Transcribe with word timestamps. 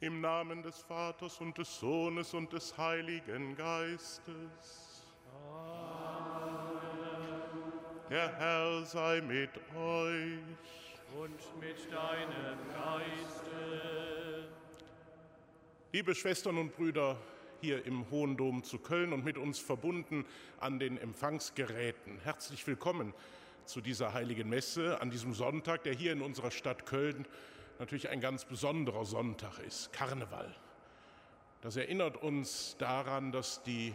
Im 0.00 0.20
Namen 0.20 0.62
des 0.62 0.82
Vaters 0.82 1.40
und 1.40 1.56
des 1.56 1.80
Sohnes 1.80 2.34
und 2.34 2.52
des 2.52 2.76
Heiligen 2.76 3.56
Geistes. 3.56 5.06
Amen. 5.32 6.52
Der 8.10 8.36
Herr 8.36 8.84
sei 8.84 9.22
mit 9.22 9.48
euch. 9.74 10.38
Und 11.18 11.60
mit 11.60 11.90
deinem 11.90 12.58
Geiste. 12.74 14.48
Liebe 15.92 16.14
Schwestern 16.14 16.58
und 16.58 16.76
Brüder 16.76 17.16
hier 17.62 17.86
im 17.86 18.10
Hohen 18.10 18.36
Dom 18.36 18.64
zu 18.64 18.78
Köln 18.78 19.14
und 19.14 19.24
mit 19.24 19.38
uns 19.38 19.58
verbunden 19.58 20.26
an 20.60 20.78
den 20.78 20.98
Empfangsgeräten, 20.98 22.18
herzlich 22.22 22.66
willkommen 22.66 23.14
zu 23.64 23.80
dieser 23.80 24.12
heiligen 24.12 24.50
Messe 24.50 25.00
an 25.00 25.10
diesem 25.10 25.32
Sonntag, 25.32 25.84
der 25.84 25.94
hier 25.94 26.12
in 26.12 26.20
unserer 26.20 26.50
Stadt 26.50 26.84
Köln 26.84 27.26
natürlich 27.78 28.08
ein 28.08 28.20
ganz 28.20 28.44
besonderer 28.44 29.04
Sonntag 29.04 29.58
ist, 29.58 29.92
Karneval. 29.92 30.54
Das 31.60 31.76
erinnert 31.76 32.16
uns 32.22 32.76
daran, 32.78 33.32
dass 33.32 33.62
die 33.62 33.92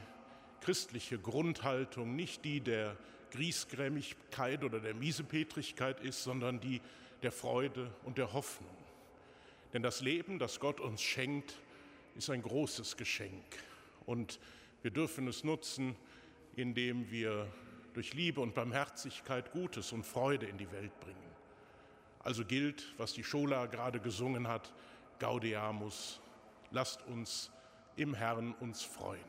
christliche 0.62 1.18
Grundhaltung 1.18 2.16
nicht 2.16 2.44
die 2.46 2.62
der 2.62 2.98
Griesgrämigkeit 3.32 4.64
oder 4.64 4.80
der 4.80 4.94
Miesepetrigkeit 4.94 6.02
ist, 6.02 6.24
sondern 6.24 6.60
die 6.60 6.82
der 7.24 7.32
Freude 7.32 7.94
und 8.04 8.18
der 8.18 8.34
Hoffnung. 8.34 8.76
Denn 9.74 9.82
das 9.82 10.02
Leben, 10.02 10.38
das 10.38 10.60
Gott 10.60 10.80
uns 10.80 11.02
schenkt, 11.02 11.56
ist 12.16 12.30
ein 12.30 12.42
großes 12.42 12.98
Geschenk. 12.98 13.46
Und 14.06 14.40
wir 14.82 14.92
dürfen 14.92 15.28
es 15.28 15.44
nutzen, 15.44 15.96
indem 16.56 17.10
wir 17.10 17.48
durch 17.94 18.14
Liebe 18.14 18.42
und 18.42 18.54
Barmherzigkeit 18.54 19.52
Gutes 19.52 19.92
und 19.92 20.06
Freude 20.06 20.46
in 20.46 20.58
die 20.58 20.72
Welt 20.72 20.98
bringen. 21.00 21.31
Also 22.24 22.46
gilt, 22.46 22.94
was 22.98 23.14
die 23.14 23.24
Schola 23.24 23.66
gerade 23.66 24.00
gesungen 24.00 24.48
hat, 24.48 24.74
Gaudeamus, 25.20 26.20
lasst 26.70 27.06
uns 27.08 27.52
im 27.96 28.14
Herrn 28.14 28.54
uns 28.60 28.84
freuen. 28.84 29.20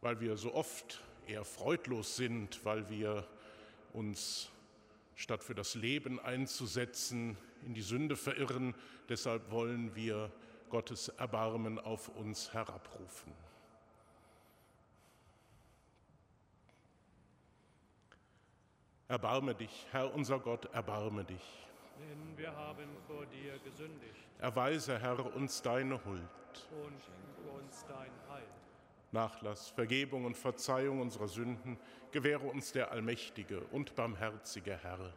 Weil 0.00 0.20
wir 0.20 0.36
so 0.36 0.54
oft 0.54 1.00
eher 1.26 1.44
freudlos 1.44 2.16
sind, 2.16 2.64
weil 2.64 2.88
wir 2.88 3.26
uns 3.92 4.50
statt 5.14 5.42
für 5.42 5.54
das 5.54 5.74
Leben 5.74 6.20
einzusetzen, 6.20 7.36
in 7.64 7.74
die 7.74 7.82
Sünde 7.82 8.16
verirren, 8.16 8.74
deshalb 9.08 9.50
wollen 9.50 9.94
wir 9.96 10.30
Gottes 10.70 11.08
Erbarmen 11.08 11.78
auf 11.78 12.08
uns 12.08 12.52
herabrufen. 12.52 13.32
Erbarme 19.10 19.54
dich, 19.54 19.86
Herr 19.90 20.14
unser 20.14 20.38
Gott, 20.38 20.66
erbarme 20.74 21.24
dich. 21.24 21.66
Denn 21.98 22.36
wir 22.36 22.54
haben 22.54 22.86
vor 23.06 23.24
dir 23.24 23.58
gesündigt. 23.60 24.14
Erweise, 24.38 24.98
Herr, 24.98 25.34
uns 25.34 25.62
deine 25.62 26.04
Huld. 26.04 26.20
Und 26.84 27.02
schenke 27.02 27.58
uns 27.58 27.86
dein 27.88 28.12
Heil. 28.30 28.46
Nachlass, 29.10 29.70
Vergebung 29.70 30.26
und 30.26 30.36
Verzeihung 30.36 31.00
unserer 31.00 31.28
Sünden 31.28 31.78
gewähre 32.12 32.48
uns 32.48 32.72
der 32.72 32.92
allmächtige 32.92 33.60
und 33.72 33.94
barmherzige 33.96 34.76
Herr. 34.76 35.10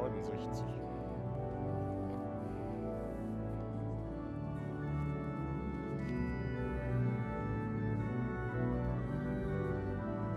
Neunundsechzig. 0.00 0.66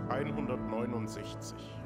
Einhundertneunundsechzig. 0.08 1.83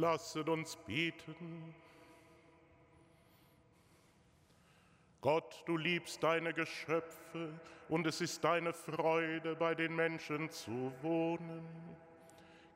Lasset 0.00 0.48
uns 0.48 0.76
beten. 0.76 1.74
Gott, 5.20 5.62
du 5.66 5.76
liebst 5.76 6.22
deine 6.22 6.54
Geschöpfe 6.54 7.60
und 7.90 8.06
es 8.06 8.22
ist 8.22 8.42
deine 8.42 8.72
Freude, 8.72 9.54
bei 9.54 9.74
den 9.74 9.94
Menschen 9.94 10.48
zu 10.48 10.90
wohnen. 11.02 11.68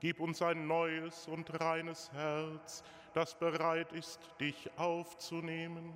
Gib 0.00 0.20
uns 0.20 0.42
ein 0.42 0.66
neues 0.66 1.26
und 1.26 1.58
reines 1.58 2.12
Herz, 2.12 2.84
das 3.14 3.34
bereit 3.38 3.92
ist, 3.92 4.20
dich 4.38 4.70
aufzunehmen. 4.76 5.94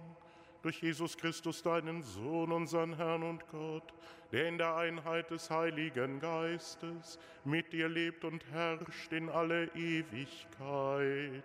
Durch 0.62 0.83
Jesus 0.83 1.17
Christus, 1.17 1.62
deinen 1.62 2.03
Sohn, 2.03 2.50
unseren 2.50 2.97
Herrn 2.97 3.23
und 3.23 3.47
Gott, 3.49 3.95
der 4.33 4.49
in 4.49 4.59
der 4.59 4.75
Einheit 4.77 5.31
des 5.31 5.50
Heiligen 5.50 6.19
Geistes 6.21 7.19
mit 7.45 7.73
dir 7.73 7.88
lebt 7.88 8.25
und 8.25 8.45
herrscht 8.50 9.12
in 9.12 9.29
alle 9.29 9.67
Ewigkeit. 9.75 11.45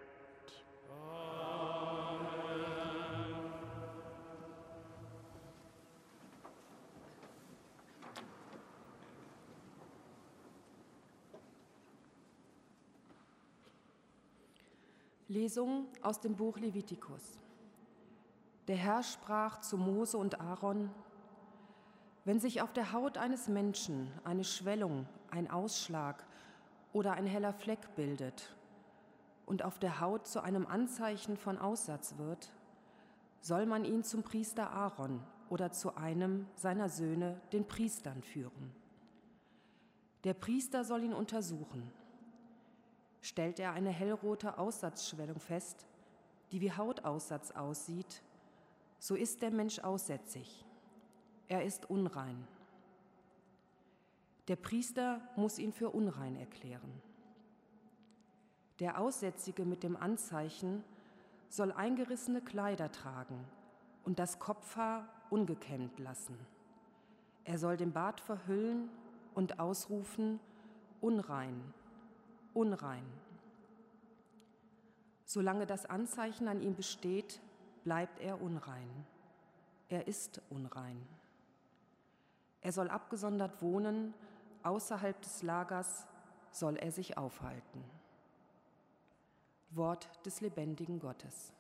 Lesung 15.34 15.88
aus 16.02 16.20
dem 16.20 16.36
Buch 16.36 16.58
Levitikus. 16.58 17.40
Der 18.68 18.76
Herr 18.78 19.04
sprach 19.04 19.60
zu 19.60 19.78
Mose 19.78 20.18
und 20.18 20.40
Aaron, 20.40 20.90
wenn 22.26 22.40
sich 22.40 22.62
auf 22.62 22.72
der 22.72 22.94
Haut 22.94 23.18
eines 23.18 23.48
Menschen 23.48 24.12
eine 24.24 24.44
Schwellung, 24.44 25.08
ein 25.30 25.50
Ausschlag 25.50 26.24
oder 26.94 27.14
ein 27.14 27.26
heller 27.26 27.54
Fleck 27.54 27.96
bildet 27.96 28.56
und 29.46 29.64
auf 29.64 29.80
der 29.80 30.00
Haut 30.00 30.28
zu 30.28 30.42
einem 30.42 30.66
Anzeichen 30.66 31.36
von 31.36 31.58
Aussatz 31.58 32.18
wird, 32.18 32.52
soll 33.42 33.66
man 33.66 33.84
ihn 33.84 34.04
zum 34.04 34.24
Priester 34.24 34.72
Aaron 34.72 35.22
oder 35.50 35.72
zu 35.72 35.98
einem 35.98 36.48
seiner 36.56 36.88
Söhne, 36.88 37.42
den 37.52 37.68
Priestern, 37.68 38.24
führen. 38.24 38.72
Der 40.24 40.34
Priester 40.34 40.86
soll 40.86 41.04
ihn 41.04 41.14
untersuchen 41.14 41.92
stellt 43.24 43.58
er 43.58 43.72
eine 43.72 43.90
hellrote 43.90 44.58
Aussatzschwellung 44.58 45.40
fest, 45.40 45.88
die 46.52 46.60
wie 46.62 46.74
Hautaussatz 46.74 47.52
aussieht, 47.52 48.22
so 49.04 49.16
ist 49.16 49.42
der 49.42 49.52
Mensch 49.52 49.80
aussätzig. 49.80 50.64
Er 51.50 51.66
ist 51.66 51.90
unrein. 51.90 52.48
Der 54.48 54.56
Priester 54.56 55.20
muss 55.36 55.60
ihn 55.60 55.74
für 55.74 55.90
unrein 55.90 56.38
erklären. 56.38 57.02
Der 58.80 58.98
Aussätzige 59.02 59.66
mit 59.66 59.84
dem 59.84 59.98
Anzeichen 59.98 60.86
soll 61.50 61.74
eingerissene 61.74 62.40
Kleider 62.40 62.94
tragen 62.94 63.44
und 64.06 64.20
das 64.20 64.40
Kopfhaar 64.40 65.10
ungekämmt 65.30 66.00
lassen. 66.00 66.38
Er 67.44 67.58
soll 67.58 67.76
den 67.76 67.92
Bart 67.92 68.22
verhüllen 68.22 68.90
und 69.34 69.60
ausrufen, 69.60 70.40
unrein, 71.02 71.62
unrein. 72.54 73.04
Solange 75.26 75.66
das 75.66 75.86
Anzeichen 75.88 76.48
an 76.48 76.62
ihm 76.62 76.76
besteht, 76.76 77.42
bleibt 77.84 78.20
er 78.20 78.42
unrein. 78.42 79.06
Er 79.90 80.08
ist 80.08 80.42
unrein. 80.50 81.08
Er 82.62 82.72
soll 82.72 82.90
abgesondert 82.90 83.62
wohnen, 83.62 84.14
außerhalb 84.64 85.22
des 85.22 85.44
Lagers 85.44 86.08
soll 86.52 86.78
er 86.78 86.92
sich 86.92 87.18
aufhalten. 87.18 87.84
Wort 89.72 90.10
des 90.26 90.42
lebendigen 90.42 91.00
Gottes. 91.00 91.52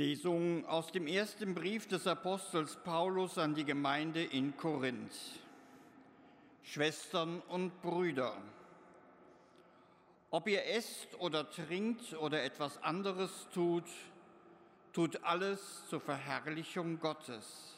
Lesung 0.00 0.64
aus 0.64 0.90
dem 0.92 1.06
ersten 1.06 1.54
Brief 1.54 1.86
des 1.86 2.06
Apostels 2.06 2.74
Paulus 2.84 3.36
an 3.36 3.54
die 3.54 3.66
Gemeinde 3.66 4.24
in 4.24 4.56
Korinth. 4.56 5.12
Schwestern 6.62 7.42
und 7.48 7.82
Brüder, 7.82 8.34
ob 10.30 10.48
ihr 10.48 10.64
esst 10.64 11.08
oder 11.18 11.50
trinkt 11.50 12.14
oder 12.14 12.42
etwas 12.42 12.82
anderes 12.82 13.46
tut, 13.52 13.84
tut 14.94 15.22
alles 15.22 15.84
zur 15.90 16.00
Verherrlichung 16.00 16.98
Gottes. 16.98 17.76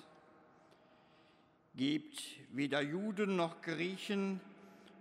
Gebt 1.75 2.23
weder 2.53 2.83
Juden 2.83 3.35
noch 3.35 3.63
Griechen 3.63 4.41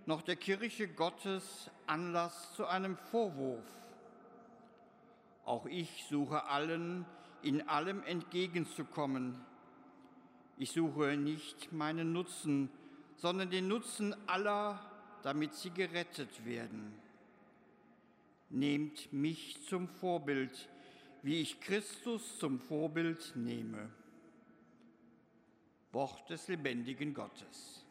noch 0.06 0.22
der 0.22 0.34
Kirche 0.34 0.88
Gottes 0.88 1.70
Anlass 1.86 2.52
zu 2.56 2.66
einem 2.66 2.96
Vorwurf 2.96 3.81
auch 5.44 5.66
ich 5.66 6.04
suche 6.08 6.44
allen, 6.44 7.04
in 7.42 7.68
allem 7.68 8.02
entgegenzukommen. 8.04 9.40
Ich 10.58 10.72
suche 10.72 11.16
nicht 11.16 11.72
meinen 11.72 12.12
Nutzen, 12.12 12.70
sondern 13.16 13.50
den 13.50 13.68
Nutzen 13.68 14.14
aller, 14.28 14.80
damit 15.22 15.54
sie 15.54 15.70
gerettet 15.70 16.44
werden. 16.44 16.94
Nehmt 18.50 19.12
mich 19.12 19.62
zum 19.66 19.88
Vorbild, 19.88 20.68
wie 21.22 21.40
ich 21.40 21.60
Christus 21.60 22.38
zum 22.38 22.60
Vorbild 22.60 23.32
nehme. 23.34 23.90
Wort 25.92 26.28
des 26.30 26.48
lebendigen 26.48 27.14
Gottes. 27.14 27.84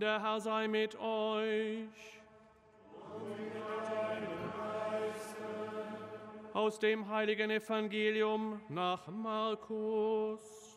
Der 0.00 0.22
Herr 0.22 0.40
sei 0.40 0.66
mit 0.66 0.98
euch. 0.98 1.84
Aus 6.54 6.78
dem 6.78 7.06
heiligen 7.06 7.50
Evangelium 7.50 8.62
nach 8.70 9.08
Markus. 9.08 10.69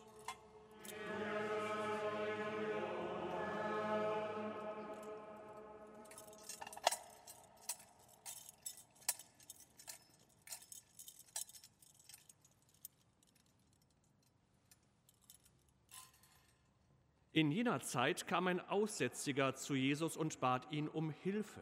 In 17.34 17.50
jener 17.50 17.80
Zeit 17.80 18.28
kam 18.28 18.46
ein 18.46 18.60
Aussätziger 18.60 19.56
zu 19.56 19.74
Jesus 19.74 20.16
und 20.16 20.38
bat 20.38 20.70
ihn 20.70 20.86
um 20.86 21.10
Hilfe. 21.10 21.60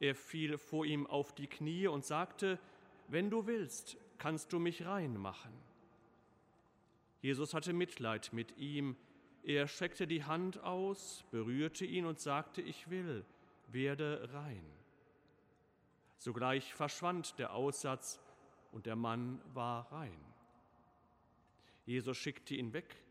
Er 0.00 0.14
fiel 0.14 0.56
vor 0.56 0.86
ihm 0.86 1.06
auf 1.06 1.34
die 1.34 1.46
Knie 1.46 1.86
und 1.86 2.02
sagte, 2.02 2.58
wenn 3.08 3.28
du 3.28 3.46
willst, 3.46 3.98
kannst 4.16 4.54
du 4.54 4.58
mich 4.58 4.86
rein 4.86 5.18
machen. 5.18 5.52
Jesus 7.20 7.52
hatte 7.52 7.74
Mitleid 7.74 8.32
mit 8.32 8.56
ihm, 8.56 8.96
er 9.42 9.68
streckte 9.68 10.06
die 10.06 10.24
Hand 10.24 10.62
aus, 10.62 11.24
berührte 11.30 11.84
ihn 11.84 12.06
und 12.06 12.18
sagte, 12.18 12.62
ich 12.62 12.88
will, 12.88 13.26
werde 13.68 14.30
rein. 14.32 14.64
Sogleich 16.16 16.72
verschwand 16.72 17.38
der 17.38 17.52
Aussatz 17.52 18.18
und 18.72 18.86
der 18.86 18.96
Mann 18.96 19.42
war 19.52 19.92
rein. 19.92 20.18
Jesus 21.84 22.16
schickte 22.16 22.54
ihn 22.54 22.72
weg 22.72 23.03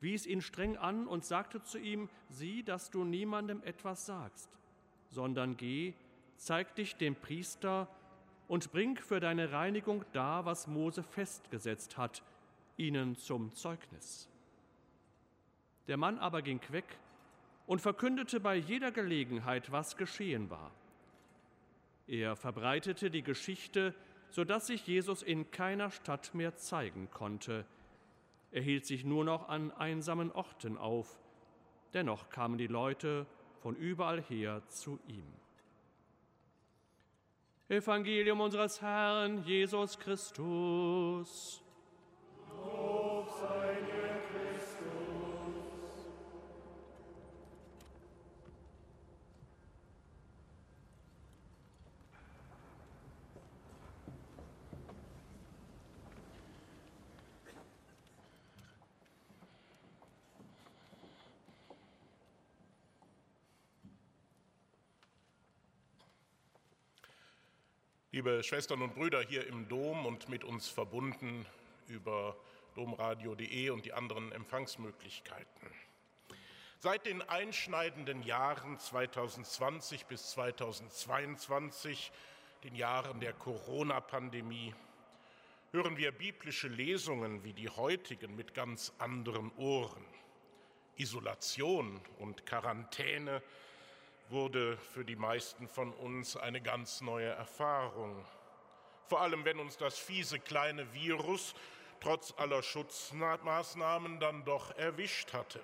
wies 0.00 0.26
ihn 0.26 0.40
streng 0.40 0.76
an 0.76 1.06
und 1.06 1.24
sagte 1.24 1.62
zu 1.62 1.78
ihm, 1.78 2.08
sieh, 2.28 2.62
dass 2.62 2.90
du 2.90 3.04
niemandem 3.04 3.62
etwas 3.62 4.06
sagst, 4.06 4.50
sondern 5.08 5.56
geh, 5.56 5.94
zeig 6.36 6.74
dich 6.74 6.96
dem 6.96 7.14
Priester 7.14 7.88
und 8.48 8.72
bring 8.72 8.96
für 8.96 9.20
deine 9.20 9.52
Reinigung 9.52 10.04
da, 10.12 10.44
was 10.44 10.66
Mose 10.66 11.02
festgesetzt 11.02 11.96
hat, 11.96 12.22
ihnen 12.76 13.16
zum 13.16 13.52
Zeugnis. 13.54 14.28
Der 15.88 15.96
Mann 15.96 16.18
aber 16.18 16.42
ging 16.42 16.60
weg 16.70 16.98
und 17.66 17.80
verkündete 17.80 18.40
bei 18.40 18.56
jeder 18.56 18.92
Gelegenheit, 18.92 19.72
was 19.72 19.96
geschehen 19.96 20.50
war. 20.50 20.70
Er 22.06 22.36
verbreitete 22.36 23.10
die 23.10 23.22
Geschichte, 23.22 23.94
so 24.30 24.44
dass 24.44 24.68
sich 24.68 24.86
Jesus 24.86 25.22
in 25.22 25.50
keiner 25.50 25.90
Stadt 25.90 26.34
mehr 26.34 26.56
zeigen 26.56 27.10
konnte, 27.10 27.64
er 28.50 28.62
hielt 28.62 28.86
sich 28.86 29.04
nur 29.04 29.24
noch 29.24 29.48
an 29.48 29.72
einsamen 29.72 30.32
Orten 30.32 30.78
auf. 30.78 31.20
Dennoch 31.94 32.28
kamen 32.30 32.58
die 32.58 32.66
Leute 32.66 33.26
von 33.60 33.74
überall 33.76 34.22
her 34.22 34.62
zu 34.68 34.98
ihm. 35.08 35.26
Evangelium 37.68 38.40
unseres 38.40 38.80
Herrn 38.80 39.42
Jesus 39.44 39.98
Christus. 39.98 41.62
Lob 42.48 43.28
sei 43.28 43.74
dir, 43.80 44.20
Christus. 44.30 44.96
Liebe 68.26 68.42
Schwestern 68.42 68.82
und 68.82 68.92
Brüder 68.96 69.22
hier 69.22 69.46
im 69.46 69.68
Dom 69.68 70.04
und 70.04 70.28
mit 70.28 70.42
uns 70.42 70.68
verbunden 70.68 71.46
über 71.86 72.36
domradio.de 72.74 73.70
und 73.70 73.84
die 73.84 73.92
anderen 73.92 74.32
Empfangsmöglichkeiten. 74.32 75.70
Seit 76.80 77.06
den 77.06 77.22
einschneidenden 77.22 78.24
Jahren 78.24 78.80
2020 78.80 80.06
bis 80.06 80.30
2022, 80.30 82.10
den 82.64 82.74
Jahren 82.74 83.20
der 83.20 83.32
Corona-Pandemie, 83.32 84.74
hören 85.70 85.96
wir 85.96 86.10
biblische 86.10 86.66
Lesungen 86.66 87.44
wie 87.44 87.52
die 87.52 87.68
heutigen 87.68 88.34
mit 88.34 88.54
ganz 88.54 88.92
anderen 88.98 89.52
Ohren. 89.56 90.04
Isolation 90.96 92.00
und 92.18 92.44
Quarantäne 92.44 93.40
wurde 94.28 94.76
für 94.76 95.04
die 95.04 95.16
meisten 95.16 95.68
von 95.68 95.92
uns 95.92 96.36
eine 96.36 96.60
ganz 96.60 97.00
neue 97.00 97.28
Erfahrung. 97.28 98.24
Vor 99.08 99.20
allem, 99.20 99.44
wenn 99.44 99.60
uns 99.60 99.76
das 99.76 99.98
fiese 99.98 100.40
kleine 100.40 100.92
Virus 100.92 101.54
trotz 102.00 102.34
aller 102.36 102.62
Schutzmaßnahmen 102.62 104.20
dann 104.20 104.44
doch 104.44 104.76
erwischt 104.76 105.32
hatte. 105.32 105.60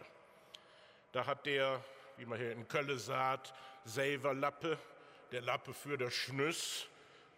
Da 1.12 1.26
hat 1.26 1.46
der, 1.46 1.84
wie 2.16 2.24
man 2.24 2.38
hier 2.38 2.52
in 2.52 2.68
Kölle 2.68 2.98
sagt, 2.98 3.52
Lappe, 3.84 4.78
der 5.32 5.42
Lappe 5.42 5.74
für 5.74 5.98
der 5.98 6.10
Schnüss, 6.10 6.86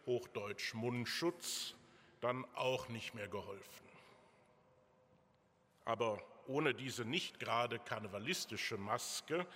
hochdeutsch 0.07 0.75
Mundschutz, 0.75 1.75
dann 2.21 2.45
auch 2.55 2.89
nicht 2.89 3.15
mehr 3.15 3.29
geholfen. 3.29 3.89
Aber 5.85 6.23
ohne 6.47 6.75
diese 6.75 7.05
nicht 7.05 7.41
gerade 7.41 7.79
karnevalistische 7.79 8.77
Maske 8.77 9.47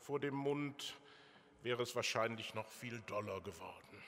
vor 0.00 0.18
dem 0.18 0.34
Mund 0.34 0.94
wäre 1.62 1.82
es 1.82 1.94
wahrscheinlich 1.94 2.54
noch 2.54 2.68
viel 2.68 3.00
doller 3.02 3.40
geworden. 3.40 4.02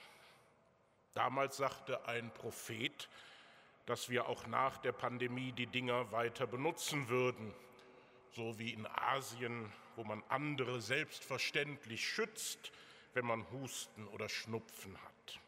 Damals 1.15 1.57
sagte 1.57 2.07
ein 2.07 2.33
Prophet, 2.35 3.09
dass 3.87 4.09
wir 4.09 4.29
auch 4.29 4.47
nach 4.47 4.79
der 4.79 4.93
Pandemie 4.93 5.53
die 5.53 5.67
Dinger 5.67 6.11
weiter 6.11 6.47
benutzen 6.47 7.09
würden, 7.09 7.55
so 8.33 8.59
wie 8.59 8.71
in 8.71 8.87
Asien, 8.87 9.73
wo 9.97 10.05
man 10.05 10.23
andere 10.29 10.81
selbstverständlich 10.81 12.07
schützt, 12.09 12.73
wenn 13.13 13.27
man 13.27 13.49
Husten 13.53 14.09
oder 14.09 14.29
Schnupfen 14.29 15.01
hat. 15.03 15.41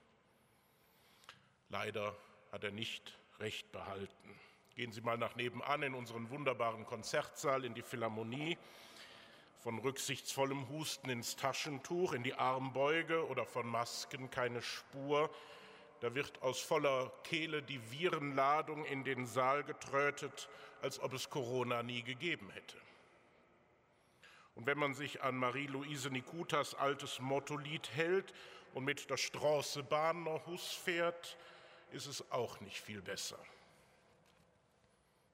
Leider 1.69 2.17
hat 2.53 2.63
er 2.63 2.71
nicht 2.71 3.19
recht 3.41 3.73
behalten. 3.73 4.41
Gehen 4.77 4.93
Sie 4.93 5.01
mal 5.01 5.19
nach 5.19 5.35
nebenan 5.35 5.83
in 5.83 5.95
unseren 5.95 6.31
wunderbaren 6.31 6.87
Konzertsaal 6.87 7.65
in 7.65 7.75
die 7.75 7.83
Philharmonie 7.83 8.57
von 9.67 9.81
rücksichtsvollem 9.81 10.69
Husten 10.69 11.11
ins 11.11 11.35
Taschentuch, 11.35 12.13
in 12.13 12.23
die 12.23 12.35
Armbeuge 12.35 13.27
oder 13.27 13.45
von 13.45 13.67
Masken 13.67 14.31
keine 14.31 14.63
Spur. 14.63 15.29
Da 15.99 16.15
wird 16.15 16.41
aus 16.41 16.61
voller 16.61 17.13
Kehle 17.25 17.65
die 17.65 17.81
Virenladung 17.91 18.85
in 18.85 19.03
den 19.03 19.27
Saal 19.27 19.65
getrötet, 19.65 20.49
als 20.83 21.01
ob 21.01 21.15
es 21.15 21.31
Corona 21.31 21.83
nie 21.83 22.05
gegeben 22.05 22.49
hätte. 22.51 22.77
Und 24.55 24.67
wenn 24.69 24.79
man 24.79 24.95
sich 24.95 25.25
an 25.25 25.37
Marie-Louise 25.37 26.11
Nikutas 26.11 26.77
altes 26.77 27.19
Mottolied 27.19 27.91
hält 27.93 28.33
und 28.73 28.85
mit 28.85 29.11
der 29.11 29.17
Straße 29.17 29.83
Bahn 29.83 30.23
nach 30.23 30.47
Hus 30.47 30.75
fährt, 30.75 31.37
ist 31.91 32.07
es 32.07 32.31
auch 32.31 32.61
nicht 32.61 32.81
viel 32.81 33.03
besser. 33.03 33.41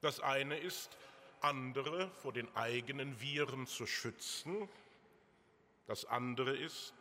Das 0.00 0.20
eine 0.20 0.56
ist, 0.56 0.96
andere 1.44 2.10
vor 2.10 2.32
den 2.32 2.54
eigenen 2.56 3.20
Viren 3.20 3.66
zu 3.66 3.86
schützen. 3.86 4.68
Das 5.86 6.04
andere 6.04 6.56
ist, 6.56 6.94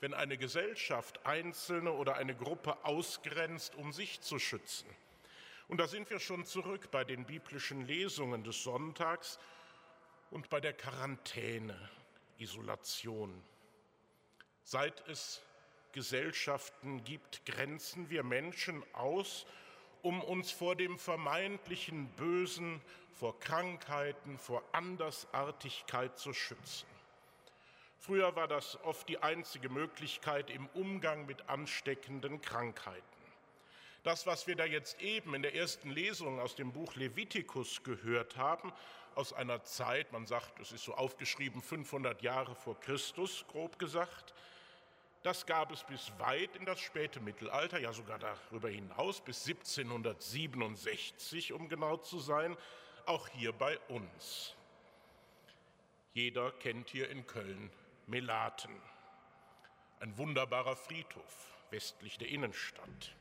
wenn 0.00 0.14
eine 0.14 0.38
Gesellschaft 0.38 1.26
Einzelne 1.26 1.92
oder 1.92 2.16
eine 2.16 2.34
Gruppe 2.34 2.84
ausgrenzt, 2.84 3.74
um 3.74 3.92
sich 3.92 4.20
zu 4.20 4.38
schützen. 4.38 4.88
Und 5.68 5.78
da 5.78 5.86
sind 5.86 6.10
wir 6.10 6.18
schon 6.18 6.44
zurück 6.46 6.90
bei 6.90 7.04
den 7.04 7.24
biblischen 7.26 7.86
Lesungen 7.86 8.42
des 8.42 8.62
Sonntags 8.62 9.38
und 10.30 10.48
bei 10.48 10.60
der 10.60 10.72
Quarantäne, 10.72 11.76
Isolation. 12.38 13.42
Seit 14.64 15.06
es 15.08 15.42
Gesellschaften 15.92 17.04
gibt, 17.04 17.44
grenzen 17.44 18.10
wir 18.10 18.22
Menschen 18.22 18.82
aus, 18.94 19.46
um 20.02 20.20
uns 20.22 20.50
vor 20.50 20.76
dem 20.76 20.98
vermeintlichen 20.98 22.06
Bösen 22.16 22.80
vor 23.12 23.38
Krankheiten, 23.38 24.38
vor 24.38 24.62
Andersartigkeit 24.72 26.18
zu 26.18 26.32
schützen. 26.32 26.86
Früher 27.98 28.34
war 28.34 28.48
das 28.48 28.82
oft 28.82 29.08
die 29.10 29.22
einzige 29.22 29.68
Möglichkeit 29.68 30.48
im 30.48 30.66
Umgang 30.68 31.26
mit 31.26 31.48
ansteckenden 31.50 32.40
Krankheiten. 32.40 33.04
Das, 34.02 34.26
was 34.26 34.46
wir 34.46 34.56
da 34.56 34.64
jetzt 34.64 35.02
eben 35.02 35.34
in 35.34 35.42
der 35.42 35.54
ersten 35.54 35.90
Lesung 35.90 36.40
aus 36.40 36.54
dem 36.54 36.72
Buch 36.72 36.94
Levitikus 36.94 37.82
gehört 37.82 38.38
haben, 38.38 38.72
aus 39.14 39.34
einer 39.34 39.62
Zeit, 39.64 40.12
man 40.12 40.26
sagt, 40.26 40.58
es 40.60 40.72
ist 40.72 40.84
so 40.84 40.94
aufgeschrieben, 40.94 41.60
500 41.60 42.22
Jahre 42.22 42.54
vor 42.54 42.80
Christus, 42.80 43.44
grob 43.48 43.78
gesagt, 43.78 44.32
das 45.22 45.46
gab 45.46 45.72
es 45.72 45.84
bis 45.84 46.12
weit 46.18 46.56
in 46.56 46.64
das 46.64 46.80
späte 46.80 47.20
Mittelalter, 47.20 47.78
ja 47.78 47.92
sogar 47.92 48.18
darüber 48.18 48.68
hinaus, 48.68 49.20
bis 49.20 49.46
1767, 49.46 51.52
um 51.52 51.68
genau 51.68 51.98
zu 51.98 52.18
sein 52.18 52.56
auch 53.06 53.28
hier 53.28 53.52
bei 53.52 53.78
uns. 53.88 54.56
Jeder 56.12 56.52
kennt 56.52 56.90
hier 56.90 57.08
in 57.10 57.26
Köln 57.26 57.70
Melaten, 58.06 58.74
ein 60.00 60.16
wunderbarer 60.16 60.76
Friedhof 60.76 61.50
westlich 61.70 62.18
der 62.18 62.28
Innenstadt. 62.28 63.14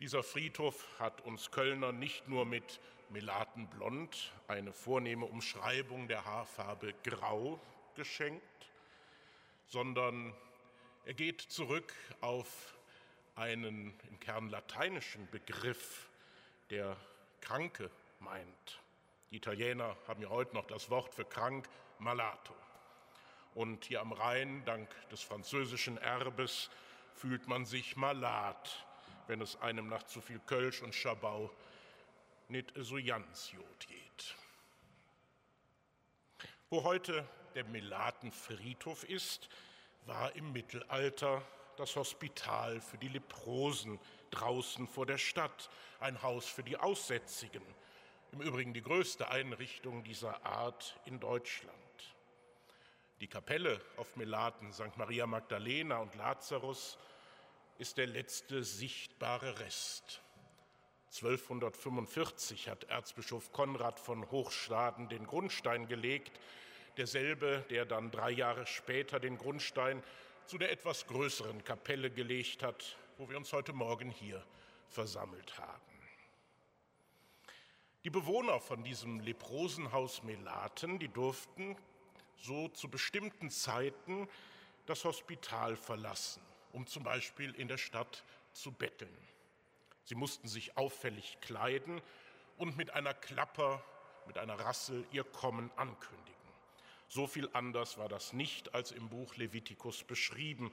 Dieser 0.00 0.22
Friedhof 0.22 0.98
hat 0.98 1.20
uns 1.22 1.50
Kölner 1.50 1.92
nicht 1.92 2.28
nur 2.28 2.44
mit 2.44 2.80
Melatenblond, 3.10 4.32
eine 4.48 4.72
vornehme 4.72 5.26
Umschreibung 5.26 6.08
der 6.08 6.24
Haarfarbe 6.24 6.94
Grau, 7.04 7.60
geschenkt, 7.94 8.42
sondern 9.66 10.34
er 11.04 11.14
geht 11.14 11.40
zurück 11.40 11.92
auf 12.20 12.74
einen 13.36 13.98
im 14.08 14.20
Kern 14.20 14.48
lateinischen 14.48 15.28
Begriff, 15.30 16.08
der 16.70 16.96
Kranke 17.40 17.90
meint. 18.20 18.80
Die 19.30 19.36
Italiener 19.36 19.96
haben 20.08 20.22
ja 20.22 20.30
heute 20.30 20.54
noch 20.54 20.66
das 20.66 20.88
Wort 20.90 21.12
für 21.12 21.24
krank, 21.24 21.68
malato. 21.98 22.54
Und 23.54 23.84
hier 23.84 24.00
am 24.00 24.12
Rhein, 24.12 24.64
dank 24.64 24.88
des 25.10 25.22
französischen 25.22 25.98
Erbes, 25.98 26.70
fühlt 27.14 27.46
man 27.48 27.64
sich 27.64 27.96
malat, 27.96 28.86
wenn 29.26 29.40
es 29.40 29.60
einem 29.60 29.88
nach 29.88 30.04
zu 30.04 30.20
viel 30.20 30.40
Kölsch 30.40 30.82
und 30.82 30.94
Schabau 30.94 31.50
nicht 32.48 32.72
so 32.76 32.96
ganz 33.04 33.50
gut 33.50 33.86
geht. 33.86 34.34
Wo 36.70 36.82
heute 36.82 37.28
der 37.54 37.64
Melatenfriedhof 37.64 39.04
ist, 39.04 39.48
war 40.06 40.34
im 40.36 40.52
Mittelalter 40.52 41.42
das 41.76 41.96
Hospital 41.96 42.80
für 42.80 42.98
die 42.98 43.08
Leprosen 43.08 43.98
draußen 44.30 44.86
vor 44.86 45.06
der 45.06 45.18
Stadt, 45.18 45.70
ein 46.00 46.22
Haus 46.22 46.46
für 46.46 46.62
die 46.62 46.76
Aussätzigen, 46.76 47.62
im 48.32 48.40
Übrigen 48.40 48.74
die 48.74 48.82
größte 48.82 49.28
Einrichtung 49.28 50.04
dieser 50.04 50.44
Art 50.44 50.98
in 51.04 51.20
Deutschland. 51.20 51.74
Die 53.20 53.28
Kapelle 53.28 53.80
auf 53.96 54.16
Melaten 54.16 54.72
St. 54.72 54.96
Maria 54.96 55.26
Magdalena 55.26 55.98
und 55.98 56.14
Lazarus 56.16 56.98
ist 57.78 57.96
der 57.96 58.06
letzte 58.06 58.62
sichtbare 58.64 59.58
Rest. 59.60 60.20
1245 61.14 62.68
hat 62.68 62.84
Erzbischof 62.84 63.52
Konrad 63.52 64.00
von 64.00 64.30
Hochstaden 64.32 65.08
den 65.08 65.26
Grundstein 65.26 65.86
gelegt, 65.86 66.40
derselbe, 66.96 67.64
der 67.70 67.84
dann 67.84 68.10
drei 68.10 68.30
Jahre 68.30 68.66
später 68.66 69.20
den 69.20 69.38
Grundstein 69.38 70.02
zu 70.46 70.58
der 70.58 70.70
etwas 70.70 71.06
größeren 71.06 71.64
Kapelle 71.64 72.10
gelegt 72.10 72.62
hat, 72.62 72.96
wo 73.18 73.28
wir 73.28 73.36
uns 73.36 73.52
heute 73.52 73.72
Morgen 73.72 74.10
hier 74.10 74.44
versammelt 74.88 75.58
haben. 75.58 75.80
Die 78.04 78.10
Bewohner 78.10 78.60
von 78.60 78.84
diesem 78.84 79.20
Leprosenhaus 79.20 80.22
Melaten, 80.22 80.98
die 80.98 81.08
durften 81.08 81.76
so 82.36 82.68
zu 82.68 82.90
bestimmten 82.90 83.48
Zeiten 83.50 84.28
das 84.84 85.04
Hospital 85.04 85.76
verlassen, 85.76 86.42
um 86.72 86.86
zum 86.86 87.02
Beispiel 87.02 87.54
in 87.54 87.68
der 87.68 87.78
Stadt 87.78 88.22
zu 88.52 88.72
betteln. 88.72 89.16
Sie 90.04 90.14
mussten 90.14 90.48
sich 90.48 90.76
auffällig 90.76 91.38
kleiden 91.40 92.02
und 92.58 92.76
mit 92.76 92.90
einer 92.90 93.14
Klapper, 93.14 93.82
mit 94.26 94.36
einer 94.36 94.60
Rassel 94.60 95.06
ihr 95.10 95.24
Kommen 95.24 95.70
ankündigen. 95.76 96.43
So 97.08 97.26
viel 97.26 97.48
anders 97.52 97.98
war 97.98 98.08
das 98.08 98.32
nicht 98.32 98.74
als 98.74 98.92
im 98.92 99.08
Buch 99.08 99.36
Levitikus 99.36 100.04
beschrieben, 100.04 100.72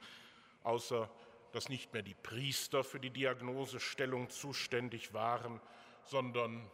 außer 0.62 1.10
dass 1.52 1.68
nicht 1.68 1.92
mehr 1.92 2.02
die 2.02 2.14
Priester 2.14 2.82
für 2.82 2.98
die 2.98 3.10
Diagnosestellung 3.10 4.30
zuständig 4.30 5.12
waren, 5.12 5.60
sondern 6.04 6.70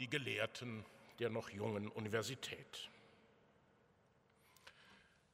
die 0.00 0.08
Gelehrten 0.08 0.84
der 1.18 1.30
noch 1.30 1.50
jungen 1.50 1.88
Universität. 1.88 2.90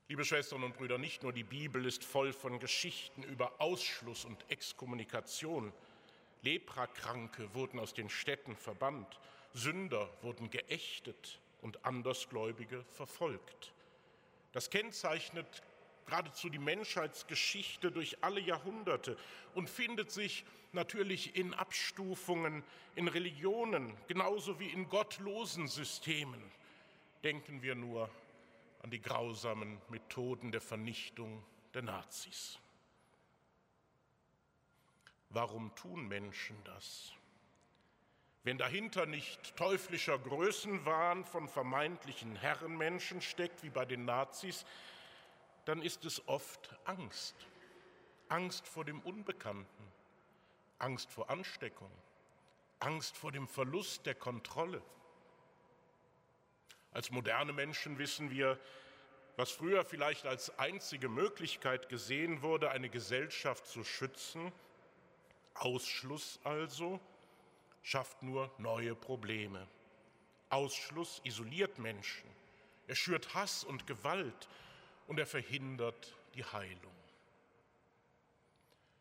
Liebe 0.08 0.24
Schwestern 0.24 0.64
und 0.64 0.76
Brüder, 0.76 0.98
nicht 0.98 1.22
nur 1.22 1.32
die 1.32 1.44
Bibel 1.44 1.86
ist 1.86 2.02
voll 2.02 2.32
von 2.32 2.58
Geschichten 2.58 3.22
über 3.22 3.60
Ausschluss 3.60 4.24
und 4.24 4.44
Exkommunikation. 4.50 5.72
Leprakranke 6.42 7.54
wurden 7.54 7.78
aus 7.78 7.94
den 7.94 8.10
Städten 8.10 8.56
verbannt, 8.56 9.20
Sünder 9.52 10.10
wurden 10.22 10.50
geächtet 10.50 11.40
und 11.62 11.84
Andersgläubige 11.84 12.84
verfolgt. 12.84 13.72
Das 14.52 14.70
kennzeichnet 14.70 15.62
geradezu 16.06 16.48
die 16.48 16.58
Menschheitsgeschichte 16.58 17.92
durch 17.92 18.22
alle 18.22 18.40
Jahrhunderte 18.40 19.16
und 19.54 19.70
findet 19.70 20.10
sich 20.10 20.44
natürlich 20.72 21.36
in 21.36 21.54
Abstufungen, 21.54 22.64
in 22.96 23.08
Religionen, 23.08 23.96
genauso 24.08 24.58
wie 24.58 24.68
in 24.68 24.88
gottlosen 24.88 25.68
Systemen. 25.68 26.42
Denken 27.22 27.62
wir 27.62 27.74
nur 27.74 28.10
an 28.82 28.90
die 28.90 29.00
grausamen 29.00 29.80
Methoden 29.88 30.50
der 30.50 30.60
Vernichtung 30.60 31.44
der 31.74 31.82
Nazis. 31.82 32.58
Warum 35.28 35.72
tun 35.76 36.08
Menschen 36.08 36.56
das? 36.64 37.12
Wenn 38.42 38.56
dahinter 38.56 39.04
nicht 39.04 39.54
teuflischer 39.56 40.18
Größenwahn 40.18 41.24
von 41.26 41.46
vermeintlichen 41.46 42.36
Herrenmenschen 42.36 43.20
steckt, 43.20 43.62
wie 43.62 43.70
bei 43.70 43.84
den 43.84 44.06
Nazis, 44.06 44.64
dann 45.66 45.82
ist 45.82 46.06
es 46.06 46.26
oft 46.26 46.74
Angst. 46.84 47.34
Angst 48.28 48.66
vor 48.66 48.84
dem 48.84 49.00
Unbekannten, 49.00 49.92
Angst 50.78 51.10
vor 51.10 51.28
Ansteckung, 51.28 51.90
Angst 52.78 53.16
vor 53.16 53.30
dem 53.30 53.46
Verlust 53.46 54.06
der 54.06 54.14
Kontrolle. 54.14 54.80
Als 56.92 57.10
moderne 57.10 57.52
Menschen 57.52 57.98
wissen 57.98 58.30
wir, 58.30 58.58
was 59.36 59.50
früher 59.50 59.84
vielleicht 59.84 60.26
als 60.26 60.58
einzige 60.58 61.08
Möglichkeit 61.08 61.88
gesehen 61.88 62.42
wurde, 62.42 62.70
eine 62.70 62.88
Gesellschaft 62.88 63.66
zu 63.66 63.84
schützen, 63.84 64.52
Ausschluss 65.54 66.40
also, 66.42 67.00
schafft 67.82 68.22
nur 68.22 68.50
neue 68.58 68.94
Probleme. 68.94 69.66
Ausschluss 70.48 71.20
isoliert 71.24 71.78
Menschen, 71.78 72.28
er 72.86 72.96
schürt 72.96 73.34
Hass 73.34 73.64
und 73.64 73.86
Gewalt, 73.86 74.48
und 75.06 75.18
er 75.18 75.26
verhindert 75.26 76.14
die 76.34 76.44
Heilung. 76.44 76.94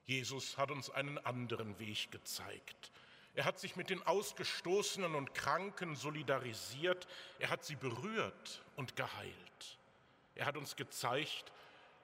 Jesus 0.06 0.58
hat 0.58 0.72
uns 0.72 0.89
einen 0.89 1.20
anderen 1.20 1.78
Weg 1.78 2.10
gezeigt. 2.10 2.92
Er 3.36 3.46
hat 3.46 3.60
sich 3.60 3.76
mit 3.76 3.92
den 3.92 4.02
Ausgestoßenen 4.02 5.13
und 5.13 5.36
Kranken 5.36 5.96
solidarisiert, 5.96 7.08
er 7.38 7.52
hat 7.52 7.63
sie 7.63 7.76
berührt 7.76 8.63
und 8.76 8.96
geheilt. 8.96 9.78
Er 10.34 10.48
hat 10.48 10.58
uns 10.58 10.76
gezeigt, 10.76 11.52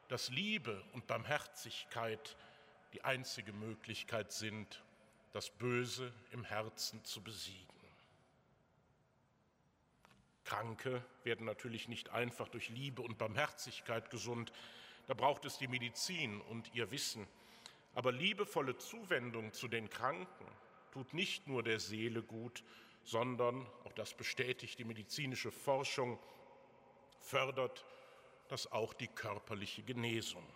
dass 0.08 0.30
Liebe 0.30 0.84
und 0.94 1.08
Barmherzigkeit 1.08 2.38
die 2.94 3.04
einzige 3.04 3.54
Möglichkeit 3.54 4.32
sind, 4.32 4.84
das 5.36 5.50
Böse 5.50 6.14
im 6.32 6.46
Herzen 6.46 7.04
zu 7.04 7.22
besiegen. 7.22 7.68
Kranke 10.46 11.04
werden 11.26 11.46
natürlich 11.46 11.90
nicht 11.90 12.08
einfach 12.12 12.48
durch 12.48 12.70
Liebe 12.70 13.02
und 13.02 13.18
Barmherzigkeit 13.18 14.10
gesund. 14.10 14.54
Da 15.08 15.14
braucht 15.14 15.44
es 15.44 15.58
die 15.58 15.68
Medizin 15.68 16.40
und 16.40 16.74
ihr 16.74 16.90
Wissen. 16.90 17.28
Aber 17.96 18.14
liebevolle 18.14 18.78
Zuwendung 18.78 19.52
zu 19.52 19.68
den 19.68 19.90
Kranken 19.90 20.46
tut 20.94 21.14
nicht 21.14 21.50
nur 21.50 21.64
der 21.64 21.82
Seele 21.82 22.24
gut, 22.24 22.64
sondern, 23.04 23.68
auch 23.84 23.92
das 23.92 24.14
bestätigt 24.14 24.80
die 24.80 24.86
medizinische 24.86 25.52
Forschung, 25.52 26.18
fördert 27.20 27.86
das 28.48 28.72
auch 28.72 28.94
die 28.94 29.10
körperliche 29.10 29.84
Genesung. 29.84 30.48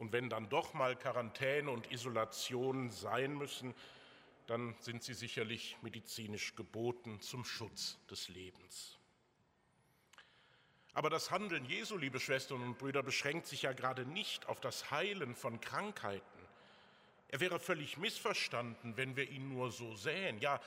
Und 0.00 0.12
wenn 0.12 0.30
dann 0.30 0.48
doch 0.48 0.72
mal 0.72 0.96
Quarantäne 0.96 1.70
und 1.70 1.92
Isolation 1.92 2.90
sein 2.90 3.34
müssen, 3.34 3.74
dann 4.46 4.74
sind 4.80 5.02
sie 5.02 5.12
sicherlich 5.12 5.76
medizinisch 5.82 6.56
geboten 6.56 7.20
zum 7.20 7.44
Schutz 7.44 7.98
des 8.10 8.28
Lebens. 8.28 8.98
Aber 10.94 11.10
das 11.10 11.30
Handeln 11.30 11.66
Jesu, 11.66 11.98
liebe 11.98 12.18
Schwestern 12.18 12.62
und 12.62 12.78
Brüder, 12.78 13.02
beschränkt 13.02 13.46
sich 13.46 13.62
ja 13.62 13.74
gerade 13.74 14.06
nicht 14.06 14.48
auf 14.48 14.58
das 14.58 14.90
Heilen 14.90 15.34
von 15.34 15.60
Krankheiten. 15.60 16.24
Er 17.28 17.40
wäre 17.40 17.60
völlig 17.60 17.98
missverstanden, 17.98 18.96
wenn 18.96 19.16
wir 19.16 19.28
ihn 19.30 19.50
nur 19.50 19.70
so 19.70 19.94
sähen. 19.96 20.38
Ja, 20.38 20.62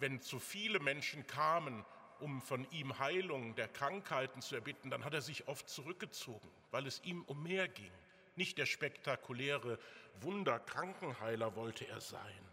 wenn 0.00 0.20
zu 0.20 0.40
viele 0.40 0.80
Menschen 0.80 1.28
kamen, 1.28 1.84
um 2.18 2.42
von 2.42 2.68
ihm 2.72 2.98
Heilung 2.98 3.54
der 3.54 3.68
Krankheiten 3.68 4.42
zu 4.42 4.56
erbitten, 4.56 4.90
dann 4.90 5.04
hat 5.04 5.14
er 5.14 5.22
sich 5.22 5.46
oft 5.46 5.68
zurückgezogen, 5.68 6.50
weil 6.72 6.88
es 6.88 7.00
ihm 7.04 7.22
um 7.22 7.40
mehr 7.44 7.68
ging. 7.68 7.92
Nicht 8.36 8.58
der 8.58 8.66
spektakuläre 8.66 9.78
Wunderkrankenheiler 10.20 11.56
wollte 11.56 11.86
er 11.86 12.00
sein. 12.00 12.48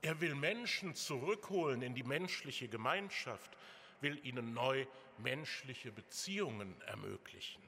Er 0.00 0.20
will 0.20 0.34
Menschen 0.34 0.94
zurückholen 0.94 1.82
in 1.82 1.94
die 1.94 2.02
menschliche 2.02 2.68
Gemeinschaft, 2.68 3.56
will 4.00 4.24
ihnen 4.24 4.54
neu 4.54 4.86
menschliche 5.18 5.90
Beziehungen 5.90 6.80
ermöglichen. 6.82 7.62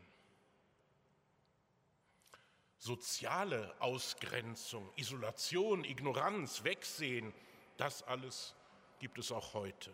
Soziale 2.78 3.74
Ausgrenzung, 3.80 4.90
Isolation, 4.96 5.84
Ignoranz, 5.84 6.64
Wegsehen, 6.64 7.34
das 7.76 8.02
alles 8.04 8.54
gibt 9.00 9.18
es 9.18 9.32
auch 9.32 9.54
heute. 9.54 9.92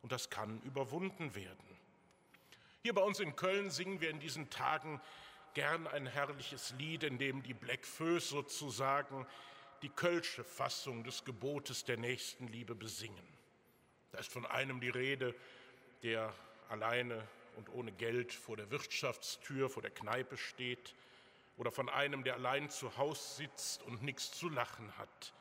Und 0.00 0.12
das 0.12 0.30
kann 0.30 0.60
überwunden 0.62 1.34
werden. 1.34 1.78
Hier 2.82 2.94
bei 2.94 3.02
uns 3.02 3.20
in 3.20 3.36
Köln 3.36 3.70
singen 3.70 4.00
wir 4.00 4.10
in 4.10 4.20
diesen 4.20 4.48
Tagen 4.48 5.00
gern 5.54 5.86
ein 5.86 6.06
herrliches 6.06 6.74
Lied, 6.78 7.04
in 7.04 7.18
dem 7.18 7.42
die 7.42 7.54
Blackfoes 7.54 8.28
sozusagen 8.28 9.26
die 9.82 9.88
kölsche 9.88 10.44
Fassung 10.44 11.04
des 11.04 11.24
Gebotes 11.24 11.84
der 11.84 11.96
Nächstenliebe 11.96 12.74
besingen. 12.74 13.26
Da 14.12 14.18
ist 14.18 14.32
von 14.32 14.46
einem 14.46 14.80
die 14.80 14.90
Rede, 14.90 15.34
der 16.02 16.32
alleine 16.68 17.26
und 17.56 17.68
ohne 17.70 17.92
Geld 17.92 18.32
vor 18.32 18.56
der 18.56 18.70
Wirtschaftstür, 18.70 19.68
vor 19.68 19.82
der 19.82 19.90
Kneipe 19.90 20.36
steht, 20.36 20.94
oder 21.56 21.70
von 21.70 21.88
einem, 21.88 22.24
der 22.24 22.34
allein 22.34 22.70
zu 22.70 22.96
Haus 22.96 23.36
sitzt 23.36 23.82
und 23.82 24.02
nichts 24.02 24.32
zu 24.32 24.48
lachen 24.48 24.96
hat. 24.96 25.34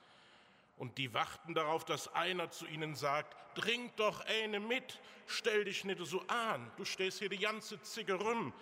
Und 0.77 0.97
die 0.97 1.13
warten 1.13 1.53
darauf, 1.53 1.85
dass 1.85 2.13
einer 2.13 2.49
zu 2.49 2.65
ihnen 2.65 2.95
sagt, 2.95 3.35
trink 3.55 3.95
doch 3.97 4.25
eine 4.25 4.59
mit, 4.59 4.99
stell 5.27 5.63
dich 5.63 5.85
nicht 5.85 5.99
so 6.05 6.21
an, 6.27 6.71
du 6.77 6.85
stehst 6.85 7.19
hier 7.19 7.29
die 7.29 7.37
ganze 7.37 7.81
Zige 7.81 8.15
rum, 8.15 8.53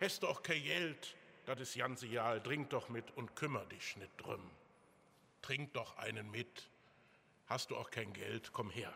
hast 0.00 0.22
doch 0.22 0.42
kein 0.42 0.62
Geld, 0.62 1.16
das 1.46 1.60
ist 1.60 1.76
ganze 1.76 2.06
Jahr, 2.06 2.42
trink 2.42 2.70
doch 2.70 2.88
mit 2.88 3.16
und 3.16 3.36
kümmer 3.36 3.64
dich 3.66 3.96
nicht 3.96 4.12
drum. 4.18 4.50
Trink 5.42 5.72
doch 5.74 5.96
einen 5.96 6.30
mit, 6.30 6.68
hast 7.46 7.70
du 7.70 7.76
auch 7.76 7.90
kein 7.90 8.12
Geld, 8.12 8.52
komm 8.52 8.70
her. 8.70 8.92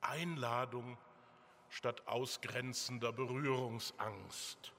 Einladung 0.00 0.96
statt 1.68 2.06
ausgrenzender 2.06 3.12
Berührungsangst. 3.12 4.72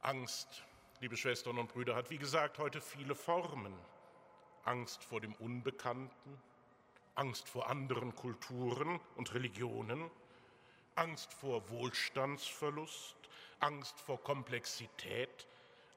Angst, 0.00 0.64
liebe 1.00 1.16
Schwestern 1.16 1.58
und 1.58 1.72
Brüder, 1.72 1.94
hat 1.94 2.10
wie 2.10 2.18
gesagt 2.18 2.58
heute 2.58 2.80
viele 2.80 3.14
Formen. 3.14 3.74
Angst 4.64 5.04
vor 5.04 5.20
dem 5.20 5.34
Unbekannten, 5.34 6.40
Angst 7.14 7.48
vor 7.48 7.68
anderen 7.68 8.14
Kulturen 8.14 9.00
und 9.16 9.34
Religionen, 9.34 10.10
Angst 10.94 11.32
vor 11.34 11.68
Wohlstandsverlust, 11.68 13.16
Angst 13.62 14.00
vor 14.00 14.20
Komplexität, 14.20 15.46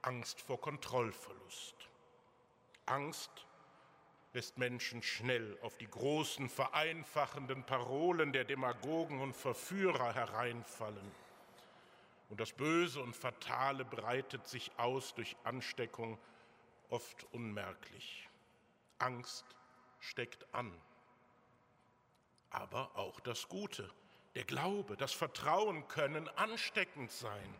Angst 0.03 0.39
vor 0.39 0.61
Kontrollverlust. 0.61 1.75
Angst 2.85 3.31
lässt 4.33 4.59
Menschen 4.59 5.01
schnell 5.01 5.57
auf 5.63 5.75
die 5.77 5.89
großen 5.89 6.47
vereinfachenden 6.47 7.63
Parolen 7.63 8.31
der 8.33 8.43
Demagogen 8.43 9.19
und 9.19 9.35
Verführer 9.35 10.13
hereinfallen. 10.13 11.11
Und 12.29 12.39
das 12.39 12.53
Böse 12.53 13.01
und 13.01 13.15
Fatale 13.15 13.83
breitet 13.83 14.47
sich 14.47 14.71
aus 14.77 15.15
durch 15.15 15.35
Ansteckung 15.43 16.19
oft 16.91 17.25
unmerklich. 17.33 18.29
Angst 18.99 19.43
steckt 19.99 20.53
an. 20.53 20.71
Aber 22.51 22.95
auch 22.95 23.19
das 23.21 23.49
Gute, 23.49 23.89
der 24.35 24.43
Glaube, 24.43 24.97
das 24.97 25.13
Vertrauen 25.13 25.87
können 25.87 26.27
ansteckend 26.29 27.11
sein. 27.11 27.55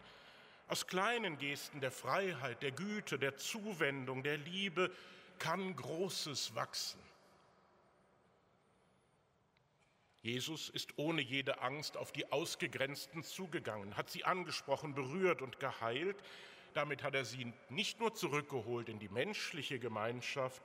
Aus 0.67 0.87
kleinen 0.87 1.37
Gesten 1.37 1.79
der 1.79 1.91
Freiheit, 1.91 2.61
der 2.61 2.71
Güte, 2.71 3.17
der 3.17 3.37
Zuwendung, 3.37 4.23
der 4.23 4.37
Liebe 4.37 4.91
kann 5.39 5.75
Großes 5.75 6.55
wachsen. 6.55 6.99
Jesus 10.21 10.69
ist 10.69 10.97
ohne 10.97 11.21
jede 11.21 11.61
Angst 11.61 11.97
auf 11.97 12.11
die 12.11 12.31
Ausgegrenzten 12.31 13.23
zugegangen, 13.23 13.95
hat 13.95 14.09
sie 14.09 14.25
angesprochen, 14.25 14.95
berührt 14.95 15.43
und 15.43 15.59
geheilt. 15.59 16.17
Damit 16.73 17.03
hat 17.03 17.13
er 17.13 17.25
sie 17.25 17.53
nicht 17.69 17.99
nur 17.99 18.15
zurückgeholt 18.15 18.89
in 18.89 18.97
die 18.97 19.07
menschliche 19.07 19.77
Gemeinschaft, 19.77 20.63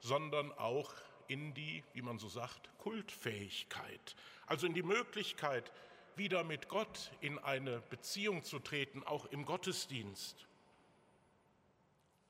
sondern 0.00 0.50
auch 0.52 0.92
in 1.28 1.54
die, 1.54 1.82
wie 1.92 2.02
man 2.02 2.18
so 2.18 2.28
sagt, 2.28 2.68
Kultfähigkeit, 2.78 4.16
also 4.46 4.66
in 4.66 4.74
die 4.74 4.82
Möglichkeit, 4.82 5.72
wieder 6.16 6.44
mit 6.44 6.68
Gott 6.68 7.10
in 7.20 7.38
eine 7.38 7.80
Beziehung 7.90 8.42
zu 8.42 8.58
treten, 8.58 9.02
auch 9.02 9.26
im 9.26 9.44
Gottesdienst. 9.44 10.46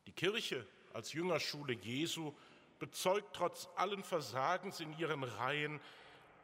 Die 0.07 0.13
Kirche 0.13 0.67
als 0.93 1.13
Jüngerschule 1.13 1.75
Jesu 1.75 2.33
bezeugt 2.79 3.35
trotz 3.35 3.69
allen 3.77 4.03
Versagens 4.03 4.81
in 4.81 4.97
ihren 4.99 5.23
Reihen 5.23 5.81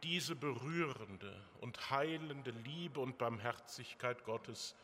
diese 0.03 0.35
berührende 0.35 1.35
und 1.61 1.91
heilende 1.91 2.51
Liebe 2.51 3.01
und 3.01 3.19
Barmherzigkeit 3.19 4.25
Gottes 4.25 4.75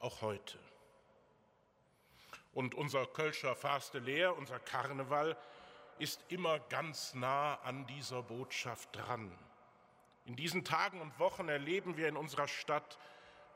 auch 0.00 0.22
heute. 0.22 0.58
Und 2.52 2.74
unser 2.74 3.06
Kölscher 3.06 3.54
Faste 3.54 3.98
Lehr, 3.98 4.36
unser 4.36 4.58
Karneval, 4.58 5.36
ist 5.98 6.24
immer 6.28 6.58
ganz 6.58 7.14
nah 7.14 7.54
an 7.62 7.86
dieser 7.86 8.22
Botschaft 8.22 8.94
dran. 8.94 9.30
In 10.26 10.36
diesen 10.36 10.64
Tagen 10.64 11.00
und 11.00 11.18
Wochen 11.18 11.48
erleben 11.48 11.96
wir 11.96 12.08
in 12.08 12.16
unserer 12.16 12.48
Stadt 12.48 12.98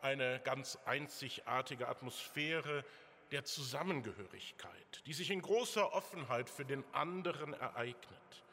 eine 0.03 0.41
ganz 0.41 0.79
einzigartige 0.87 1.89
Atmosphäre 1.89 2.85
der 3.31 3.45
Zusammengehörigkeit, 3.45 5.03
die 5.07 5.13
sich 5.13 5.31
in 5.31 5.43
großer 5.43 5.93
Offenheit 5.93 6.49
für 6.49 6.65
den 6.65 6.85
anderen 6.93 7.53
ereignet. 7.55 8.45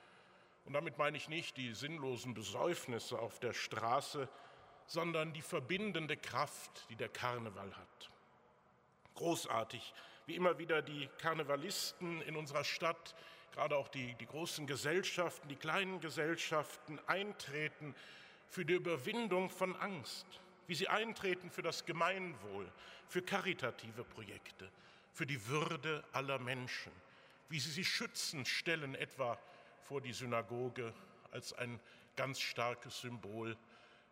Und 0.65 0.73
damit 0.73 0.97
meine 0.97 1.17
ich 1.17 1.30
nicht 1.30 1.58
die 1.58 1.73
sinnlosen 1.73 2.34
Besäufnisse 2.34 3.17
auf 3.17 3.39
der 3.39 3.54
Straße, 3.54 4.28
sondern 4.86 5.34
die 5.34 5.41
verbindende 5.41 6.17
Kraft, 6.17 6.88
die 6.89 6.95
der 6.95 7.10
Karneval 7.10 7.76
hat. 7.76 8.12
Großartig, 9.15 9.93
wie 10.26 10.36
immer 10.36 10.58
wieder 10.60 10.82
die 10.82 11.08
Karnevalisten 11.19 12.21
in 12.23 12.36
unserer 12.36 12.63
Stadt, 12.63 13.15
gerade 13.58 13.76
auch 13.76 13.88
die, 13.88 14.13
die 14.13 14.28
großen 14.28 14.67
Gesellschaften, 14.67 15.48
die 15.50 15.56
kleinen 15.56 16.00
Gesellschaften 16.00 17.00
eintreten 17.08 17.96
für 18.48 18.63
die 18.63 18.76
Überwindung 18.76 19.50
von 19.50 19.76
Angst, 19.78 20.28
wie 20.67 20.76
sie 20.76 20.88
eintreten 20.88 21.50
für 21.50 21.63
das 21.63 21.84
Gemeinwohl, 21.84 22.72
für 23.08 23.24
karitative 23.24 24.04
Projekte, 24.04 24.70
für 25.12 25.26
die 25.26 25.48
Würde 25.48 26.04
aller 26.12 26.38
Menschen, 26.38 26.91
wie 27.50 27.60
sie 27.60 27.72
sich 27.72 27.89
schützend 27.89 28.48
stellen, 28.48 28.93
etwa 28.93 29.39
vor 29.82 30.02
die 30.02 30.13
Synagoge 30.13 30.93
als 31.32 31.54
ein 31.54 31.80
ganz 32.15 32.39
starkes 32.39 33.02
Symbol 33.02 33.58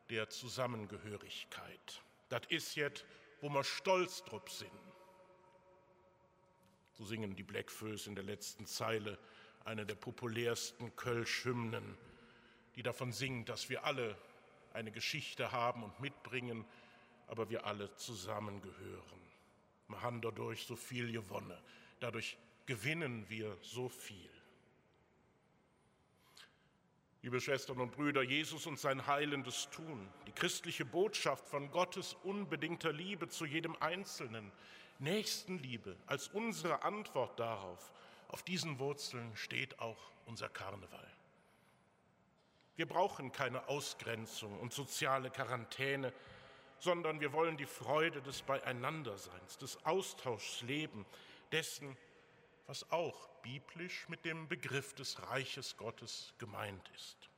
der 0.09 0.27
Zusammengehörigkeit. 0.27 2.01
Das 2.29 2.41
ist 2.49 2.75
jetzt, 2.75 3.05
wo 3.41 3.49
wir 3.49 3.63
stolz 3.63 4.23
drauf 4.23 4.49
sind. 4.49 4.71
So 6.93 7.05
singen 7.05 7.35
die 7.35 7.43
Blackfoes 7.43 8.07
in 8.07 8.15
der 8.15 8.23
letzten 8.23 8.65
Zeile 8.65 9.19
eine 9.65 9.85
der 9.85 9.95
populärsten 9.95 10.95
Kölsch-Hymnen, 10.95 11.97
die 12.75 12.83
davon 12.83 13.11
singt, 13.11 13.49
dass 13.49 13.69
wir 13.69 13.83
alle 13.83 14.15
eine 14.73 14.91
Geschichte 14.91 15.51
haben 15.51 15.83
und 15.83 15.99
mitbringen, 15.99 16.65
aber 17.27 17.49
wir 17.49 17.65
alle 17.65 17.93
zusammengehören. 17.95 19.21
Wir 19.87 20.01
haben 20.01 20.21
dadurch 20.21 20.65
so 20.65 20.75
viel 20.75 21.11
gewonnen. 21.11 21.57
Dadurch 21.99 22.37
gewinnen 22.65 23.25
wir 23.29 23.57
so 23.61 23.89
viel. 23.89 24.29
Liebe 27.23 27.41
Schwestern 27.41 27.79
und 27.79 27.91
Brüder, 27.91 28.21
Jesus 28.21 28.67
und 28.67 28.79
sein 28.79 29.07
heilendes 29.07 29.67
Tun, 29.71 30.07
die 30.27 30.31
christliche 30.31 30.85
Botschaft 30.85 31.47
von 31.47 31.71
Gottes 31.71 32.15
unbedingter 32.23 32.93
Liebe 32.93 33.27
zu 33.29 33.47
jedem 33.47 33.75
Einzelnen, 33.79 34.51
Nächstenliebe 34.99 35.97
als 36.05 36.27
unsere 36.27 36.83
Antwort 36.83 37.39
darauf, 37.39 37.91
auf 38.27 38.43
diesen 38.43 38.79
Wurzeln 38.79 39.35
steht 39.35 39.79
auch 39.79 40.11
unser 40.25 40.49
Karneval. 40.49 41.07
Wir 42.75 42.87
brauchen 42.87 43.31
keine 43.31 43.67
Ausgrenzung 43.69 44.59
und 44.59 44.73
soziale 44.73 45.29
Quarantäne, 45.29 46.11
sondern 46.79 47.21
wir 47.21 47.31
wollen 47.31 47.57
die 47.57 47.65
Freude 47.65 48.21
des 48.21 48.41
Beieinanderseins, 48.41 49.57
des 49.57 49.83
Austauschs 49.85 50.61
leben, 50.61 51.05
dessen, 51.51 51.95
was 52.67 52.91
auch 52.91 53.29
biblisch 53.43 54.09
mit 54.09 54.25
dem 54.25 54.47
Begriff 54.47 54.93
des 54.93 55.21
Reiches 55.29 55.77
Gottes 55.77 56.33
gemeint 56.37 56.89
ist. 56.95 57.29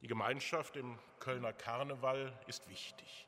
Die 0.00 0.06
Gemeinschaft 0.06 0.76
im 0.76 0.98
Kölner 1.18 1.52
Karneval 1.52 2.32
ist 2.46 2.68
wichtig. 2.70 3.26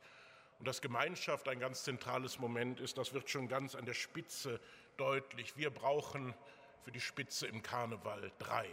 Und 0.58 0.68
dass 0.68 0.80
Gemeinschaft 0.80 1.48
ein 1.48 1.58
ganz 1.58 1.82
zentrales 1.82 2.38
Moment 2.38 2.80
ist, 2.80 2.96
das 2.96 3.12
wird 3.12 3.28
schon 3.28 3.48
ganz 3.48 3.74
an 3.74 3.84
der 3.84 3.94
Spitze 3.94 4.60
deutlich. 4.96 5.56
Wir 5.56 5.70
brauchen 5.70 6.34
für 6.82 6.92
die 6.92 7.00
Spitze 7.00 7.46
im 7.46 7.62
Karneval 7.62 8.32
drei, 8.38 8.68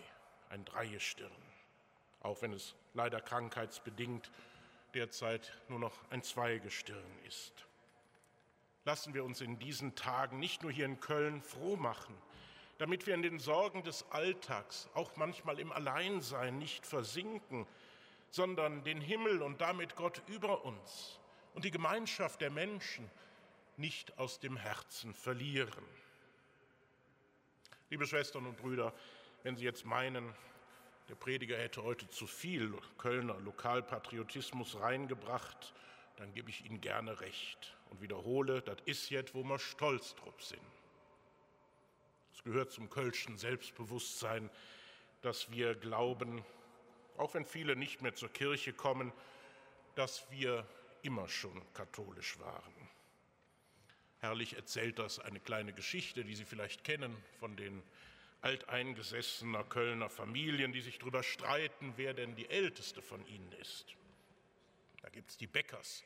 ein 0.50 0.66
Dreigestirn. 0.66 1.32
Auch 2.22 2.42
wenn 2.42 2.54
es 2.54 2.76
leider 2.94 3.22
krankheitsbedingt 3.22 4.32
derzeit 4.94 5.52
nur 5.68 5.80
noch 5.80 5.94
ein 6.10 6.24
Zweigestirn 6.24 7.20
ist 7.28 7.66
lassen 8.90 9.14
wir 9.14 9.24
uns 9.24 9.42
in 9.42 9.60
diesen 9.60 9.94
Tagen 9.94 10.40
nicht 10.40 10.64
nur 10.64 10.72
hier 10.72 10.86
in 10.86 11.00
Köln 11.00 11.44
froh 11.44 11.76
machen, 11.76 12.16
damit 12.80 13.06
wir 13.06 13.14
in 13.14 13.22
den 13.22 13.38
Sorgen 13.38 13.84
des 13.84 14.04
Alltags, 14.10 14.90
auch 14.96 15.16
manchmal 15.16 15.60
im 15.60 15.72
Alleinsein, 15.72 16.58
nicht 16.58 16.88
versinken, 16.88 17.68
sondern 18.32 18.84
den 18.84 19.00
Himmel 19.00 19.44
und 19.44 19.62
damit 19.62 19.96
Gott 19.96 20.24
über 20.28 20.66
uns 20.66 21.20
und 21.54 21.66
die 21.66 21.72
Gemeinschaft 21.72 22.42
der 22.42 22.50
Menschen 22.50 23.10
nicht 23.78 24.18
aus 24.18 24.40
dem 24.40 24.58
Herzen 24.58 25.14
verlieren. 25.14 25.86
Liebe 27.92 28.06
Schwestern 28.06 28.46
und 28.46 28.56
Brüder, 28.56 28.94
wenn 29.42 29.56
Sie 29.56 29.64
jetzt 29.64 29.84
meinen, 29.84 30.36
Der 31.10 31.16
Prediger 31.16 31.58
hätte 31.58 31.82
heute 31.82 32.08
zu 32.08 32.28
viel 32.28 32.72
Kölner 33.00 33.40
Lokalpatriotismus 33.40 34.80
reingebracht, 34.80 35.74
dann 36.18 36.32
gebe 36.36 36.52
ich 36.52 36.64
Ihnen 36.64 36.82
gerne 36.82 37.20
recht 37.20 37.76
und 37.90 38.00
wiederhole, 38.00 38.62
das 38.62 38.78
ist 38.86 39.10
jetzt, 39.10 39.34
wo 39.34 39.44
wir 39.44 39.58
stolz 39.58 40.14
drauf 40.14 40.40
sind. 40.44 40.62
Es 42.32 42.44
gehört 42.44 42.72
zum 42.72 42.92
kölschen 42.92 43.40
Selbstbewusstsein, 43.40 44.52
dass 45.24 45.52
wir 45.52 45.74
glauben, 45.74 46.46
auch 47.18 47.34
wenn 47.34 47.44
viele 47.44 47.76
nicht 47.76 48.04
mehr 48.04 48.14
zur 48.14 48.30
Kirche 48.30 48.72
kommen, 48.72 49.12
dass 49.96 50.30
wir 50.30 50.64
immer 51.02 51.28
schon 51.28 51.60
katholisch 51.74 52.38
waren. 52.38 52.79
Herrlich 54.20 54.56
erzählt 54.56 55.00
das 55.00 55.20
eine 55.20 55.40
kleine 55.40 55.74
Geschichte, 55.74 56.26
die 56.26 56.36
Sie 56.36 56.46
vielleicht 56.46 56.84
kennen 56.84 57.16
von 57.40 57.56
den 57.56 57.82
alteingesessener 58.42 59.64
Kölner 59.64 60.10
Familien, 60.10 60.72
die 60.72 60.82
sich 60.82 61.00
darüber 61.00 61.24
streiten, 61.24 61.94
wer 61.98 62.14
denn 62.14 62.36
die 62.36 62.50
älteste 62.50 63.02
von 63.02 63.26
ihnen 63.28 63.52
ist. 63.54 63.96
Da 65.02 65.10
gibt 65.10 65.32
es 65.32 65.38
die 65.38 65.48
Bäckers, 65.48 66.04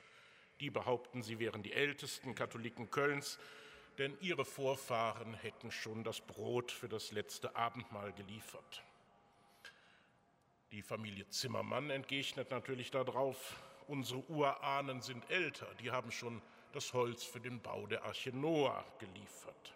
die 0.59 0.69
behaupten, 0.69 1.21
sie 1.21 1.39
wären 1.39 1.63
die 1.63 1.73
ältesten 1.73 2.35
Katholiken 2.35 2.89
Kölns, 2.89 3.39
denn 3.97 4.17
ihre 4.21 4.45
Vorfahren 4.45 5.33
hätten 5.35 5.71
schon 5.71 6.03
das 6.03 6.21
Brot 6.21 6.71
für 6.71 6.89
das 6.89 7.11
letzte 7.11 7.55
Abendmahl 7.55 8.13
geliefert. 8.13 8.83
Die 10.71 10.81
Familie 10.81 11.27
Zimmermann 11.29 11.91
entgegnet 11.91 12.49
natürlich 12.49 12.89
darauf, 12.89 13.59
unsere 13.87 14.27
Urahnen 14.29 15.01
sind 15.01 15.29
älter, 15.29 15.67
die 15.75 15.91
haben 15.91 16.11
schon 16.11 16.41
das 16.73 16.91
Holz 16.93 17.23
für 17.23 17.39
den 17.39 17.61
Bau 17.61 17.85
der 17.85 18.03
Arche 18.03 18.31
Noah 18.31 18.83
geliefert. 18.99 19.73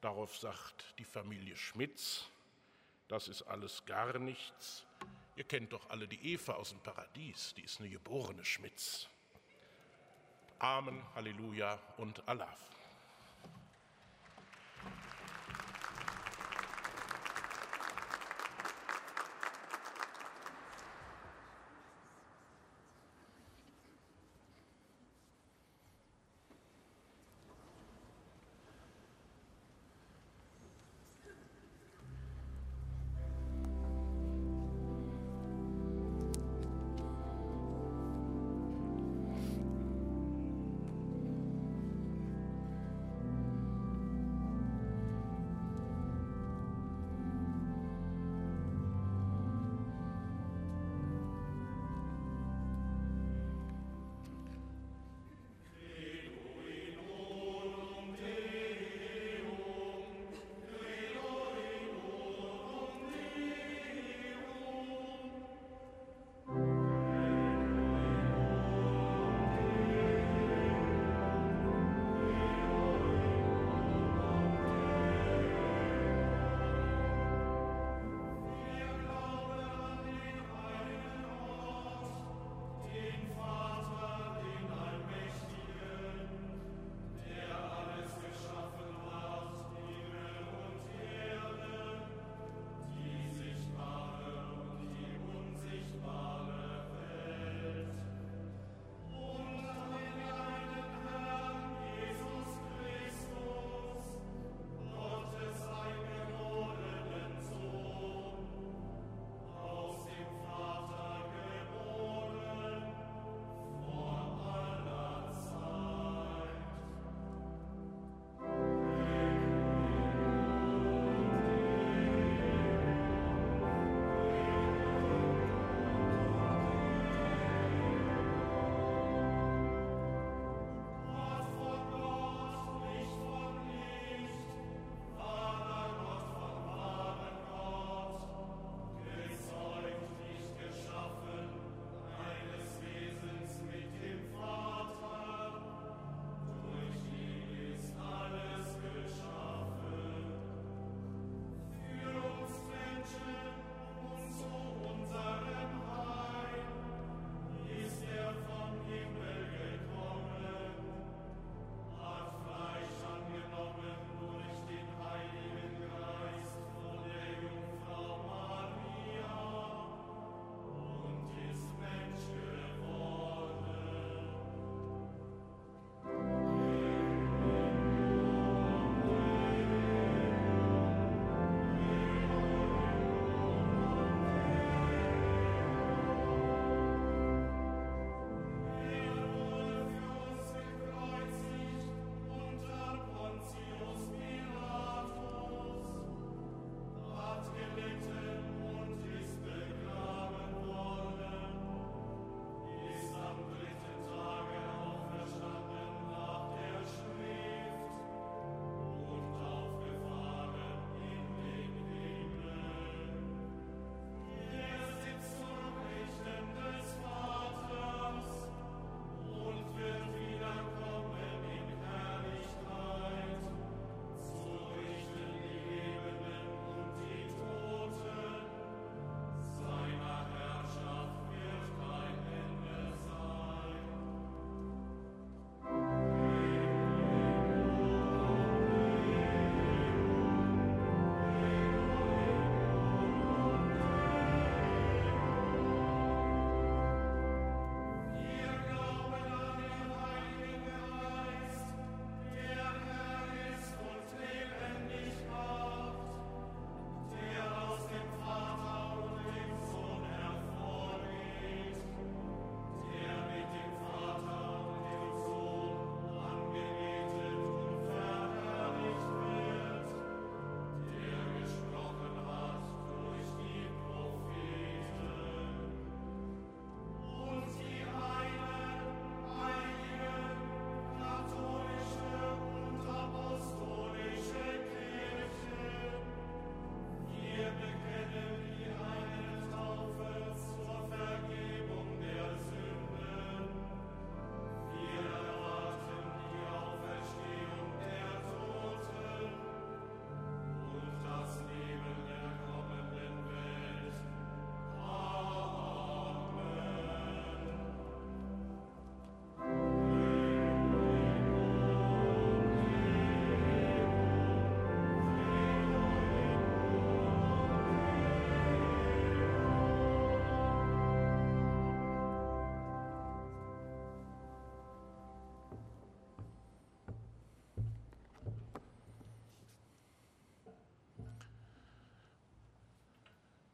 Darauf 0.00 0.36
sagt 0.36 0.94
die 0.98 1.04
Familie 1.04 1.56
Schmitz, 1.56 2.26
das 3.08 3.28
ist 3.28 3.42
alles 3.42 3.84
gar 3.86 4.18
nichts. 4.18 4.84
Ihr 5.36 5.44
kennt 5.44 5.72
doch 5.72 5.88
alle 5.90 6.08
die 6.08 6.34
Eva 6.34 6.54
aus 6.54 6.70
dem 6.70 6.80
Paradies, 6.80 7.54
die 7.56 7.62
ist 7.62 7.80
eine 7.80 7.88
geborene 7.88 8.44
Schmitz. 8.44 9.08
Amen, 10.58 11.02
Halleluja 11.14 11.78
und 11.98 12.26
Allah. 12.28 12.56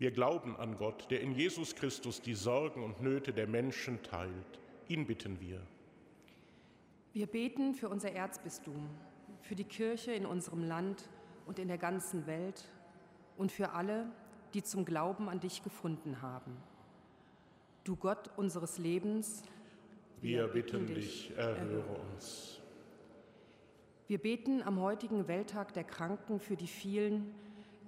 Wir 0.05 0.11
glauben 0.11 0.55
an 0.57 0.77
Gott, 0.77 1.11
der 1.11 1.23
in 1.23 1.33
Jesus 1.33 1.75
Christus 1.75 2.21
die 2.21 2.35
Sorgen 2.35 2.83
und 2.83 3.01
Nöte 3.01 3.33
der 3.33 3.47
Menschen 3.47 4.03
teilt. 4.03 4.61
Ihn 4.87 5.07
bitten 5.07 5.41
wir. 5.41 5.63
Wir 7.15 7.27
beten 7.27 7.73
für 7.73 7.89
unser 7.89 8.13
Erzbistum, 8.13 8.91
für 9.41 9.55
die 9.55 9.65
Kirche 9.65 10.13
in 10.13 10.27
unserem 10.27 10.63
Land 10.63 11.09
und 11.47 11.59
in 11.59 11.69
der 11.69 11.79
ganzen 11.79 12.27
Welt 12.27 12.67
und 13.39 13.51
für 13.51 13.71
alle, 13.71 14.13
die 14.53 14.63
zum 14.63 14.85
Glauben 14.85 15.31
an 15.31 15.41
dich 15.41 15.63
gefunden 15.63 16.21
haben. 16.21 16.55
Du 17.85 17.97
Gott 17.97 18.29
unseres 18.37 18.77
Lebens, 18.77 19.43
wir 20.21 20.49
bitten 20.49 20.87
dich, 20.87 21.33
erhöre 21.35 21.97
uns. 22.13 22.61
Wir 24.07 24.19
beten 24.19 24.63
am 24.63 24.83
heutigen 24.83 25.29
Welttag 25.29 25.73
der 25.73 25.85
Kranken 25.85 26.41
für 26.41 26.57
die 26.57 26.67
vielen, 26.67 27.35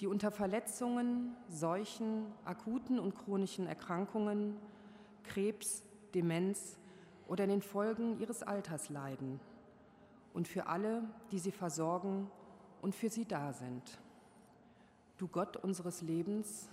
die 0.01 0.07
unter 0.07 0.30
Verletzungen, 0.30 1.34
Seuchen, 1.49 2.26
akuten 2.44 2.99
und 2.99 3.14
chronischen 3.14 3.66
Erkrankungen, 3.66 4.57
Krebs, 5.24 5.82
Demenz 6.14 6.78
oder 7.26 7.44
in 7.44 7.51
den 7.51 7.62
Folgen 7.62 8.18
ihres 8.20 8.42
Alters 8.42 8.90
leiden 8.90 9.40
und 10.34 10.49
für 10.49 10.66
alle, 10.66 11.03
die 11.30 11.38
sie 11.38 11.51
versorgen 11.51 12.30
und 12.82 12.94
für 12.94 13.09
sie 13.09 13.24
da 13.24 13.53
sind. 13.53 13.99
Du 15.16 15.28
Gott 15.28 15.57
unseres 15.57 16.03
Lebens, 16.03 16.68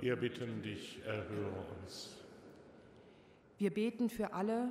wir 0.00 0.16
bitten 0.16 0.62
dich, 0.62 1.02
erhöre 1.04 1.64
uns. 1.80 2.16
Wir 3.58 3.72
beten 3.72 4.08
für 4.08 4.32
alle, 4.32 4.70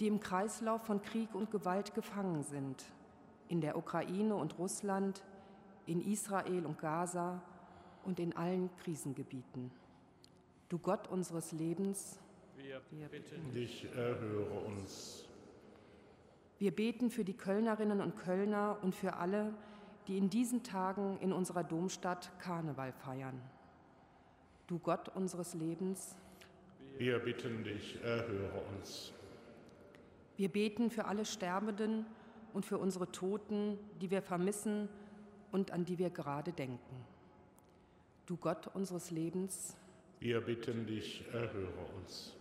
die 0.00 0.06
im 0.06 0.20
Kreislauf 0.20 0.82
von 0.84 1.00
Krieg 1.00 1.34
und 1.34 1.50
Gewalt 1.50 1.94
gefangen 1.94 2.42
sind, 2.42 2.84
in 3.48 3.60
der 3.60 3.76
Ukraine 3.76 4.34
und 4.34 4.58
Russland, 4.58 5.24
in 5.88 6.00
Israel 6.00 6.66
und 6.66 6.78
Gaza 6.78 7.42
und 8.04 8.20
in 8.20 8.36
allen 8.36 8.70
Krisengebieten. 8.76 9.70
Du 10.68 10.78
Gott 10.78 11.08
unseres 11.08 11.52
Lebens, 11.52 12.20
wir, 12.56 12.80
wir 12.90 13.08
bitten 13.08 13.52
dich, 13.54 13.86
erhöre 13.94 14.60
uns. 14.66 15.24
Wir 16.58 16.74
beten 16.74 17.10
für 17.10 17.24
die 17.24 17.36
Kölnerinnen 17.36 18.00
und 18.00 18.16
Kölner 18.16 18.78
und 18.82 18.94
für 18.94 19.14
alle, 19.14 19.54
die 20.08 20.18
in 20.18 20.28
diesen 20.28 20.62
Tagen 20.62 21.18
in 21.20 21.32
unserer 21.32 21.64
Domstadt 21.64 22.30
Karneval 22.38 22.92
feiern. 22.92 23.40
Du 24.66 24.78
Gott 24.78 25.08
unseres 25.14 25.54
Lebens, 25.54 26.16
wir 26.98 27.20
bitten 27.20 27.62
dich, 27.62 27.96
erhöre 28.02 28.60
uns. 28.76 29.12
Wir 30.36 30.48
beten 30.48 30.90
für 30.90 31.04
alle 31.04 31.24
Sterbenden 31.24 32.04
und 32.52 32.66
für 32.66 32.78
unsere 32.78 33.10
Toten, 33.12 33.78
die 34.00 34.10
wir 34.10 34.20
vermissen 34.20 34.88
und 35.52 35.70
an 35.70 35.84
die 35.84 35.98
wir 35.98 36.10
gerade 36.10 36.52
denken. 36.52 37.04
Du 38.26 38.36
Gott 38.36 38.68
unseres 38.74 39.10
Lebens, 39.10 39.76
wir 40.20 40.40
bitten 40.40 40.84
dich, 40.86 41.24
erhöre 41.32 41.86
uns. 41.96 42.34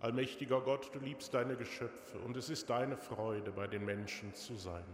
Allmächtiger 0.00 0.62
Gott, 0.62 0.90
du 0.94 0.98
liebst 0.98 1.34
deine 1.34 1.56
Geschöpfe 1.56 2.18
und 2.20 2.38
es 2.38 2.48
ist 2.48 2.70
deine 2.70 2.96
Freude, 2.96 3.52
bei 3.52 3.66
den 3.66 3.84
Menschen 3.84 4.32
zu 4.32 4.54
sein. 4.54 4.86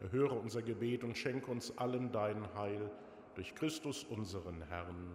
Erhöre 0.00 0.36
unser 0.36 0.62
Gebet 0.62 1.02
und 1.02 1.18
schenke 1.18 1.50
uns 1.50 1.76
allen 1.76 2.12
dein 2.12 2.54
Heil 2.54 2.88
durch 3.34 3.52
Christus 3.56 4.04
unseren 4.04 4.62
Herrn. 4.68 5.12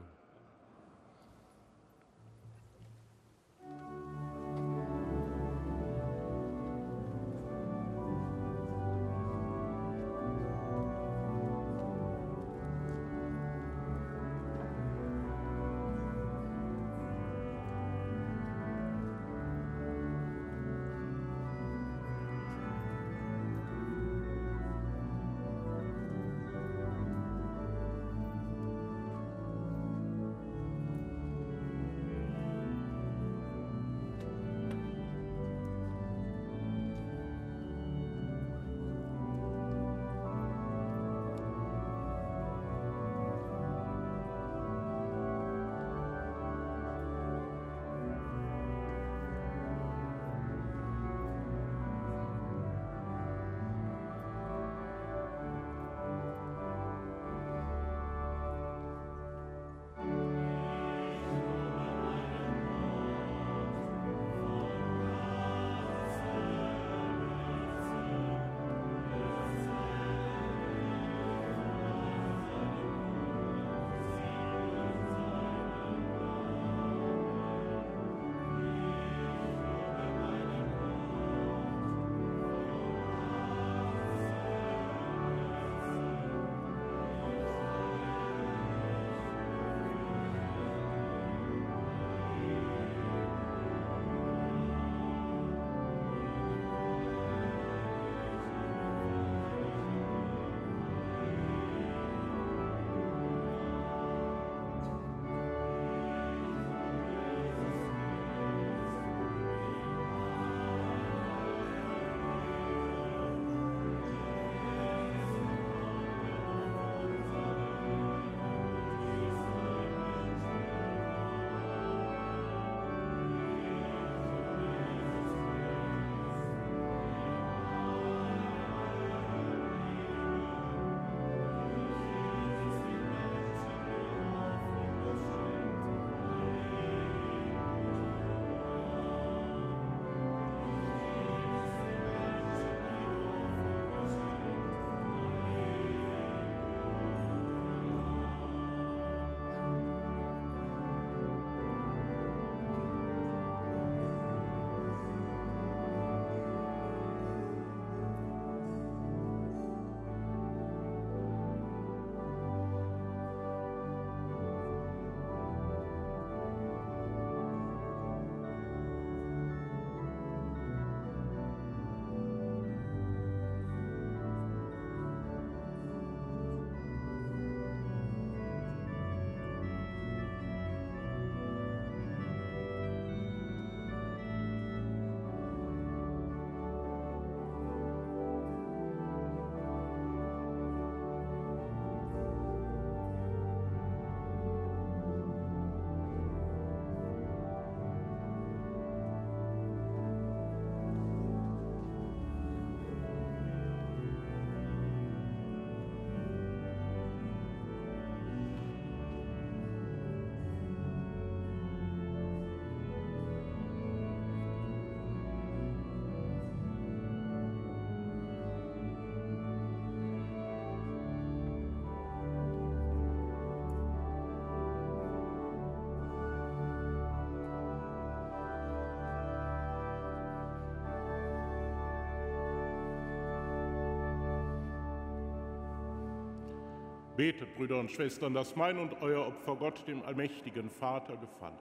Betet, 237.16 237.56
Brüder 237.56 237.80
und 237.80 237.92
Schwestern, 237.92 238.34
dass 238.34 238.56
mein 238.56 238.80
und 238.80 239.00
euer 239.02 239.28
Opfer 239.28 239.56
Gott, 239.56 239.88
dem 239.88 240.02
allmächtigen 240.02 240.72
Vater, 240.72 241.16
gefalle. 241.16 241.54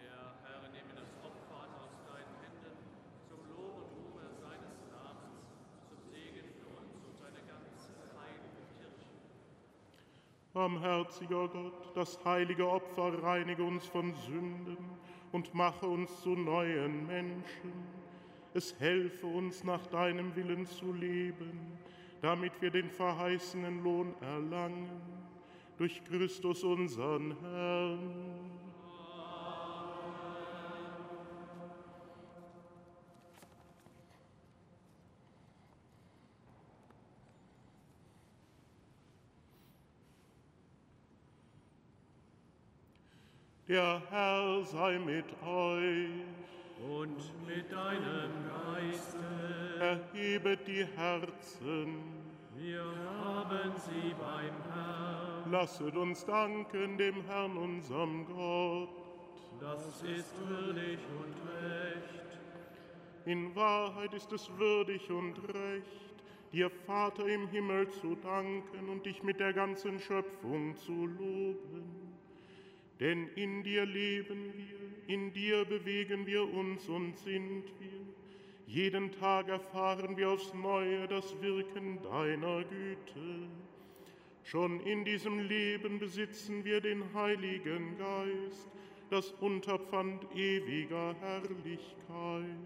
Der 0.00 0.32
Herr 0.42 0.62
nehme 0.70 0.94
das 0.94 1.12
Opfer 1.22 1.68
aus 1.78 1.90
deinen 2.08 2.34
Händen, 2.40 2.72
zum 3.28 3.36
Lob 3.50 3.76
und 3.76 3.92
Ruhme 3.98 4.30
seines 4.40 4.80
Namens, 4.90 5.44
zum 5.90 5.98
Segen 6.10 6.48
für 6.56 6.68
uns 6.80 7.04
und 7.04 7.18
seine 7.18 7.44
ganze 7.44 7.92
heilige 8.16 8.64
Kirche. 8.78 9.10
Barmherziger 10.54 11.48
Gott, 11.48 11.94
das 11.94 12.24
heilige 12.24 12.66
Opfer 12.66 13.22
reinige 13.22 13.64
uns 13.64 13.84
von 13.84 14.14
Sünden 14.14 14.78
und 15.32 15.52
mache 15.52 15.86
uns 15.86 16.22
zu 16.22 16.30
neuen 16.30 17.06
Menschen. 17.06 17.72
Es 18.54 18.74
helfe 18.80 19.26
uns, 19.26 19.64
nach 19.64 19.86
deinem 19.88 20.34
Willen 20.34 20.64
zu 20.64 20.94
leben 20.94 21.78
damit 22.20 22.60
wir 22.60 22.70
den 22.70 22.90
verheißenen 22.90 23.82
Lohn 23.82 24.14
erlangen. 24.20 24.90
Durch 25.76 26.02
Christus 26.04 26.64
unseren 26.64 27.36
Herrn. 27.40 28.48
Der 43.68 44.02
Herr 44.10 44.64
sei 44.64 44.98
mit 44.98 45.26
euch. 45.46 46.57
Und 46.80 47.46
mit 47.46 47.72
deinem 47.72 48.30
Geiste. 48.48 49.18
Erhebet 49.80 50.66
die 50.66 50.84
Herzen. 50.84 52.18
Wir 52.56 52.84
haben 53.20 53.72
sie 53.76 54.14
beim 54.14 54.54
Herrn. 54.72 55.50
Lasset 55.50 55.96
uns 55.96 56.24
danken 56.24 56.98
dem 56.98 57.24
Herrn, 57.24 57.56
unserem 57.56 58.26
Gott. 58.26 58.88
Das 59.60 60.02
ist 60.02 60.34
würdig 60.46 60.98
und 61.18 61.34
recht. 61.62 62.18
In 63.24 63.54
Wahrheit 63.54 64.14
ist 64.14 64.32
es 64.32 64.48
würdig 64.56 65.10
und 65.10 65.36
recht, 65.52 66.22
dir 66.52 66.70
Vater 66.70 67.26
im 67.26 67.48
Himmel 67.48 67.88
zu 67.90 68.14
danken 68.14 68.88
und 68.88 69.04
dich 69.04 69.22
mit 69.22 69.40
der 69.40 69.52
ganzen 69.52 69.98
Schöpfung 69.98 70.76
zu 70.76 71.06
loben. 71.06 72.07
Denn 73.00 73.28
in 73.36 73.62
dir 73.62 73.86
leben 73.86 74.52
wir, 74.56 75.14
in 75.14 75.32
dir 75.32 75.64
bewegen 75.64 76.26
wir 76.26 76.52
uns 76.52 76.88
und 76.88 77.16
sind 77.16 77.64
wir. 77.78 78.06
Jeden 78.66 79.12
Tag 79.12 79.48
erfahren 79.48 80.16
wir 80.16 80.30
aufs 80.30 80.52
Neue 80.52 81.06
das 81.06 81.40
Wirken 81.40 82.02
deiner 82.02 82.64
Güte. 82.64 83.48
Schon 84.42 84.80
in 84.80 85.04
diesem 85.04 85.40
Leben 85.40 85.98
besitzen 85.98 86.64
wir 86.64 86.80
den 86.80 87.02
Heiligen 87.14 87.96
Geist, 87.98 88.68
das 89.10 89.32
Unterpfand 89.40 90.26
ewiger 90.34 91.14
Herrlichkeit. 91.20 92.56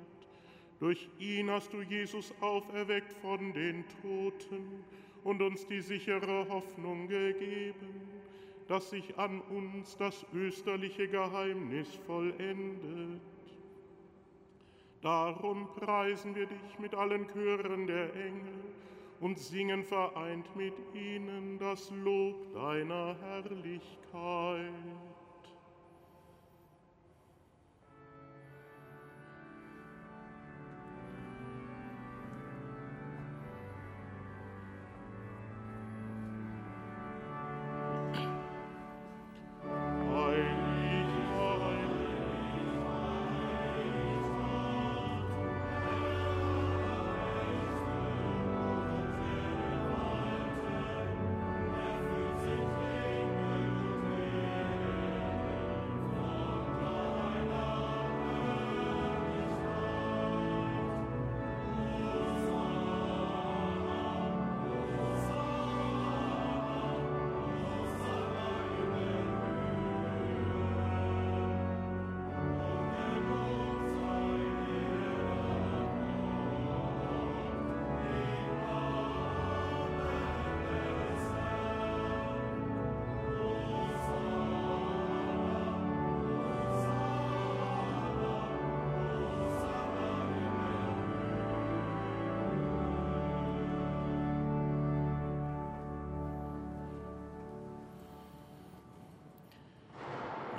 Durch 0.80 1.08
ihn 1.18 1.50
hast 1.50 1.72
du 1.72 1.82
Jesus 1.82 2.34
auferweckt 2.40 3.12
von 3.20 3.52
den 3.52 3.84
Toten 4.00 4.82
und 5.22 5.42
uns 5.42 5.66
die 5.66 5.80
sichere 5.80 6.48
Hoffnung 6.48 7.06
gegeben 7.06 8.11
dass 8.68 8.90
sich 8.90 9.18
an 9.18 9.40
uns 9.42 9.96
das 9.96 10.24
österliche 10.32 11.08
Geheimnis 11.08 11.94
vollendet. 12.06 13.20
Darum 15.00 15.66
preisen 15.74 16.34
wir 16.34 16.46
dich 16.46 16.78
mit 16.78 16.94
allen 16.94 17.26
Chören 17.28 17.86
der 17.86 18.14
Engel 18.14 18.64
und 19.20 19.38
singen 19.38 19.84
vereint 19.84 20.54
mit 20.56 20.74
ihnen 20.94 21.58
das 21.58 21.90
Lob 21.90 22.54
deiner 22.54 23.16
Herrlichkeit. 23.20 24.72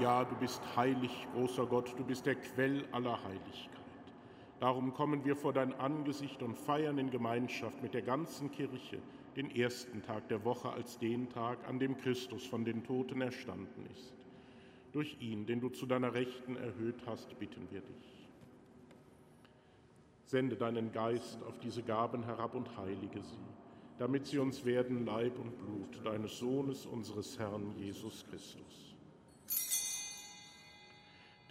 Ja, 0.04 0.26
du 0.26 0.36
bist 0.36 0.62
heilig, 0.76 1.12
großer 1.34 1.66
Gott, 1.66 1.97
du 1.97 2.04
bist 2.04 2.26
der 2.26 2.36
Quell 2.36 2.84
aller 2.91 3.24
Heiligkeit. 3.24 3.70
Darum 4.60 4.93
kommen 4.93 5.24
wir 5.24 5.38
vor 5.38 5.54
dein 5.54 5.74
Angesicht 5.80 6.43
und 6.43 6.58
feiern 6.58 6.97
in 6.97 7.10
Gemeinschaft 7.10 7.82
mit 7.82 7.93
der 7.93 8.01
ganzen 8.01 8.51
Kirche 8.51 8.97
den 9.38 9.49
ersten 9.56 10.04
Tag 10.04 10.28
der 10.28 10.43
Woche 10.43 10.70
als 10.70 10.99
den 10.99 11.30
Tag, 11.30 11.58
an 11.70 11.80
dem 11.80 11.95
Christus 11.95 12.45
von 12.45 12.66
den 12.66 12.84
Toten 12.84 13.22
erstanden 13.22 13.86
ist. 13.93 14.12
Durch 14.91 15.16
ihn, 15.22 15.45
den 15.45 15.62
du 15.62 15.70
zu 15.70 15.86
deiner 15.86 16.14
Rechten 16.14 16.58
erhöht 16.58 17.01
hast, 17.06 17.39
bitten 17.39 17.66
wir 17.72 17.80
dich. 17.80 18.28
Sende 20.26 20.58
deinen 20.58 20.91
Geist 20.91 21.41
auf 21.43 21.58
diese 21.60 21.82
Gaben 21.82 22.24
herab 22.24 22.56
und 22.56 22.76
heilige 22.76 23.24
sie, 23.24 23.47
damit 23.99 24.26
sie 24.26 24.39
uns 24.39 24.66
werden 24.66 25.06
Leib 25.06 25.39
und 25.39 25.58
Blut 25.60 26.06
deines 26.06 26.39
Sohnes, 26.39 26.86
unseres 26.86 27.39
Herrn 27.39 27.74
Jesus 27.78 28.26
Christus. 28.30 28.92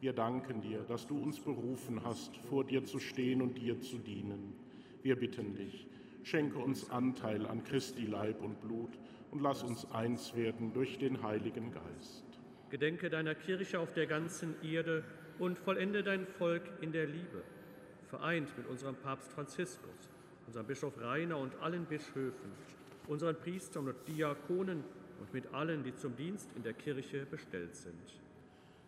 Wir 0.00 0.12
danken 0.12 0.60
dir, 0.60 0.80
dass 0.88 1.06
du 1.06 1.18
uns 1.18 1.40
berufen 1.40 2.02
hast, 2.04 2.36
vor 2.48 2.64
dir 2.64 2.84
zu 2.84 2.98
stehen 2.98 3.40
und 3.40 3.56
dir 3.56 3.80
zu 3.80 3.98
dienen. 3.98 4.54
Wir 5.02 5.16
bitten 5.16 5.54
dich, 5.54 5.86
schenke 6.22 6.58
uns 6.58 6.90
Anteil 6.90 7.46
an 7.46 7.64
Christi 7.64 8.06
Leib 8.06 8.42
und 8.42 8.60
Blut 8.60 8.98
und 9.30 9.40
lass 9.40 9.62
uns 9.62 9.90
eins 9.92 10.34
werden 10.34 10.72
durch 10.72 10.98
den 10.98 11.22
Heiligen 11.22 11.72
Geist. 11.72 12.24
Gedenke 12.70 13.08
deiner 13.08 13.34
Kirche 13.34 13.80
auf 13.80 13.92
der 13.92 14.06
ganzen 14.06 14.54
Erde 14.62 15.04
und 15.38 15.58
vollende 15.58 16.02
dein 16.02 16.26
Volk 16.26 16.62
in 16.80 16.92
der 16.92 17.06
Liebe 17.06 17.42
vereint 18.06 18.56
mit 18.56 18.66
unserem 18.66 18.94
Papst 18.96 19.32
Franziskus, 19.32 20.10
unserem 20.46 20.66
Bischof 20.66 21.00
Rainer 21.00 21.38
und 21.38 21.54
allen 21.60 21.84
Bischöfen, 21.84 22.52
unseren 23.08 23.36
Priestern 23.36 23.88
und 23.88 23.96
Diakonen 24.08 24.84
und 25.20 25.32
mit 25.32 25.52
allen, 25.52 25.82
die 25.82 25.94
zum 25.94 26.16
Dienst 26.16 26.50
in 26.56 26.62
der 26.62 26.72
Kirche 26.72 27.26
bestellt 27.26 27.74
sind. 27.74 28.14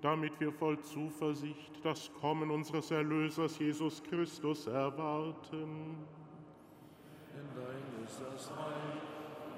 damit 0.00 0.38
wir 0.40 0.52
voll 0.52 0.78
Zuversicht 0.80 1.72
das 1.82 2.12
Kommen 2.20 2.50
unseres 2.50 2.90
Erlösers 2.90 3.58
Jesus 3.58 4.02
Christus 4.02 4.66
erwarten 4.66 5.96
denn 7.38 7.46
dein 7.54 8.04
ist 8.04 8.20
das 8.20 8.50
Reich 8.50 9.02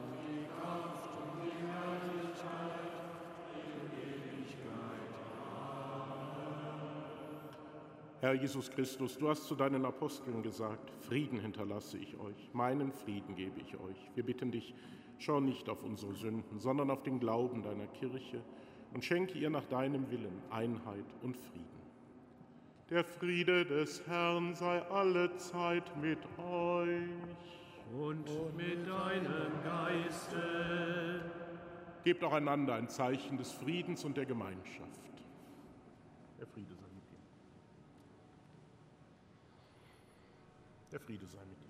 und 0.03 0.13
die 0.29 0.45
Kraft 0.47 1.09
und 1.17 1.45
die 1.45 1.57
Herrlichkeit 1.67 2.93
in 3.55 3.81
Ewigkeit. 4.37 5.11
Amen. 5.57 6.51
Herr 8.21 8.35
Jesus 8.35 8.71
Christus, 8.71 9.17
du 9.17 9.29
hast 9.31 9.45
zu 9.45 9.55
deinen 9.55 9.85
Aposteln 9.87 10.43
gesagt, 10.43 10.91
Frieden 11.01 11.39
hinterlasse 11.39 11.97
ich 11.97 12.19
euch, 12.19 12.51
meinen 12.53 12.93
Frieden 12.93 13.35
gebe 13.35 13.61
ich 13.61 13.75
euch. 13.81 14.11
Wir 14.15 14.25
bitten 14.25 14.51
dich, 14.51 14.75
schau 15.19 15.41
nicht 15.41 15.69
auf 15.71 15.83
unsere 15.83 16.15
Sünden, 16.15 16.59
sondern 16.59 16.91
auf 16.91 17.03
den 17.03 17.19
Glauben 17.19 17.63
deiner 17.63 17.87
Kirche 17.87 18.43
und 18.93 19.05
schenke 19.05 19.39
ihr 19.39 19.51
nach 19.51 19.65
deinem 19.67 20.11
Willen 20.11 20.43
Einheit 20.51 21.05
und 21.23 21.37
Frieden. 21.37 21.67
Der 22.91 23.05
Friede 23.05 23.65
des 23.65 24.05
Herrn 24.09 24.55
sei 24.55 24.83
alle 24.91 25.37
Zeit 25.37 25.97
mit 25.97 26.19
euch 26.39 27.09
und 27.93 28.57
mit 28.57 28.89
deinem 28.89 29.63
Geiste. 29.63 31.23
Gebt 32.03 32.25
auch 32.25 32.33
einander 32.33 32.75
ein 32.75 32.89
Zeichen 32.89 33.37
des 33.37 33.53
Friedens 33.53 34.05
und 34.05 34.17
der 34.17 34.27
Gemeinschaft. 34.27 35.01
Der 36.39 36.47
Friede 36.47 36.75
sei 36.75 36.87
mit 36.95 37.11
dir. 37.11 37.19
Der 40.91 41.01
Friede 41.01 41.27
sei 41.27 41.45
mit 41.45 41.63
dir. 41.63 41.70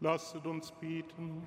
Lasset 0.00 0.46
uns 0.46 0.70
beten. 0.72 1.46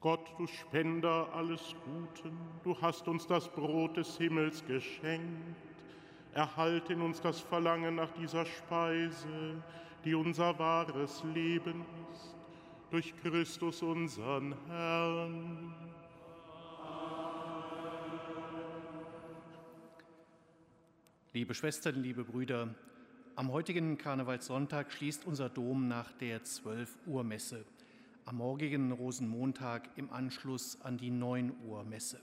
Gott, 0.00 0.34
du 0.36 0.46
Spender 0.46 1.28
alles 1.32 1.76
Guten, 1.84 2.36
du 2.64 2.80
hast 2.80 3.06
uns 3.06 3.26
das 3.26 3.48
Brot 3.48 3.96
des 3.96 4.16
Himmels 4.18 4.64
geschenkt. 4.66 5.56
Erhalte 6.34 6.94
in 6.94 7.02
uns 7.02 7.20
das 7.20 7.40
Verlangen 7.40 7.96
nach 7.96 8.10
dieser 8.12 8.44
Speise, 8.46 9.62
die 10.04 10.14
unser 10.14 10.58
wahres 10.58 11.22
Leben 11.34 11.84
ist, 12.12 12.34
durch 12.90 13.14
Christus 13.16 13.82
unseren 13.82 14.56
Herrn. 14.66 15.74
Liebe 21.32 21.54
Schwestern, 21.54 22.02
liebe 22.02 22.24
Brüder, 22.24 22.74
am 23.42 23.50
heutigen 23.50 23.98
Karnevalssonntag 23.98 24.92
schließt 24.92 25.26
unser 25.26 25.48
Dom 25.48 25.88
nach 25.88 26.12
der 26.12 26.44
12 26.44 26.96
Uhr 27.06 27.24
Messe, 27.24 27.64
am 28.24 28.36
morgigen 28.36 28.92
Rosenmontag 28.92 29.88
im 29.96 30.12
Anschluss 30.12 30.80
an 30.82 30.96
die 30.96 31.10
9 31.10 31.52
Uhr 31.66 31.82
Messe. 31.82 32.20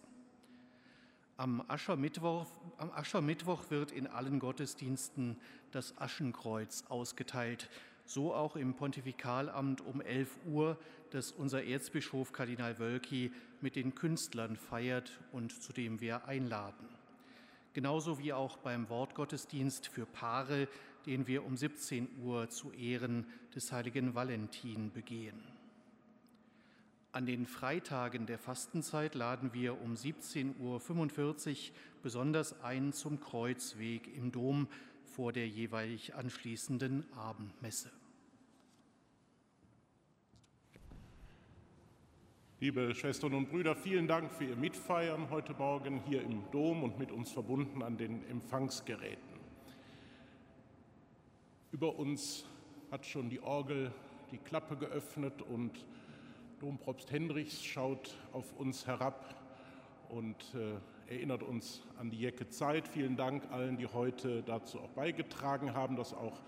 Am 1.35 1.61
Aschermittwoch, 1.67 2.45
am 2.77 2.89
Aschermittwoch 2.91 3.69
wird 3.69 3.91
in 3.91 4.07
allen 4.07 4.39
Gottesdiensten 4.39 5.35
das 5.71 5.97
Aschenkreuz 5.97 6.85
ausgeteilt, 6.87 7.69
so 8.05 8.33
auch 8.33 8.55
im 8.55 8.73
Pontifikalamt 8.75 9.81
um 9.81 9.99
11 9.99 10.37
Uhr, 10.45 10.77
das 11.09 11.33
unser 11.33 11.65
Erzbischof 11.65 12.31
Kardinal 12.31 12.79
Wölki 12.79 13.33
mit 13.59 13.75
den 13.75 13.93
Künstlern 13.93 14.55
feiert 14.55 15.19
und 15.33 15.51
zu 15.61 15.73
dem 15.73 15.99
wir 15.99 16.29
einladen. 16.29 16.87
Genauso 17.73 18.19
wie 18.19 18.33
auch 18.33 18.57
beim 18.57 18.89
Wortgottesdienst 18.89 19.87
für 19.87 20.05
Paare, 20.05 20.67
den 21.05 21.27
wir 21.27 21.45
um 21.45 21.57
17 21.57 22.07
Uhr 22.21 22.49
zu 22.49 22.71
Ehren 22.71 23.25
des 23.55 23.71
heiligen 23.71 24.15
Valentin 24.15 24.91
begehen. 24.91 25.41
An 27.11 27.25
den 27.25 27.45
Freitagen 27.47 28.27
der 28.27 28.37
Fastenzeit 28.37 29.15
laden 29.15 29.53
wir 29.53 29.81
um 29.81 29.95
17.45 29.95 30.59
Uhr 30.59 31.75
besonders 32.03 32.61
ein 32.61 32.93
zum 32.93 33.19
Kreuzweg 33.19 34.15
im 34.15 34.31
Dom 34.31 34.67
vor 35.03 35.33
der 35.33 35.47
jeweilig 35.47 36.13
anschließenden 36.13 37.05
Abendmesse. 37.13 37.91
Liebe 42.61 42.93
Schwestern 42.93 43.33
und 43.33 43.49
Brüder, 43.49 43.73
vielen 43.73 44.05
Dank 44.07 44.31
für 44.31 44.43
Ihr 44.43 44.55
Mitfeiern 44.57 45.29
heute 45.29 45.53
Morgen 45.53 46.01
hier 46.05 46.21
im 46.21 46.43
Dom 46.51 46.83
und 46.83 46.99
mit 46.99 47.09
uns 47.09 47.31
verbunden 47.31 47.81
an 47.81 47.97
den 47.97 48.27
Empfangsgeräten. 48.29 49.28
Über 51.71 51.99
uns 51.99 52.45
hat 52.89 53.05
schon 53.05 53.29
die 53.29 53.41
Orgel 53.41 53.91
die 54.31 54.39
Klappe 54.39 54.75
geöffnet 54.75 55.43
und 55.43 55.85
Dompropst 56.59 57.11
Hendrichs 57.11 57.63
schaut 57.63 58.17
auf 58.33 58.57
uns 58.57 58.87
herab 58.87 59.35
und 60.09 60.35
äh, 60.55 61.13
erinnert 61.13 61.43
uns 61.43 61.83
an 61.99 62.09
die 62.09 62.19
Jecke 62.19 62.49
Zeit. 62.49 62.87
Vielen 62.87 63.15
Dank 63.15 63.51
allen, 63.51 63.77
die 63.77 63.85
heute 63.85 64.41
dazu 64.41 64.79
auch 64.79 64.89
beigetragen 64.89 65.75
haben, 65.75 65.95
dass 65.95 66.13
auch 66.15 66.41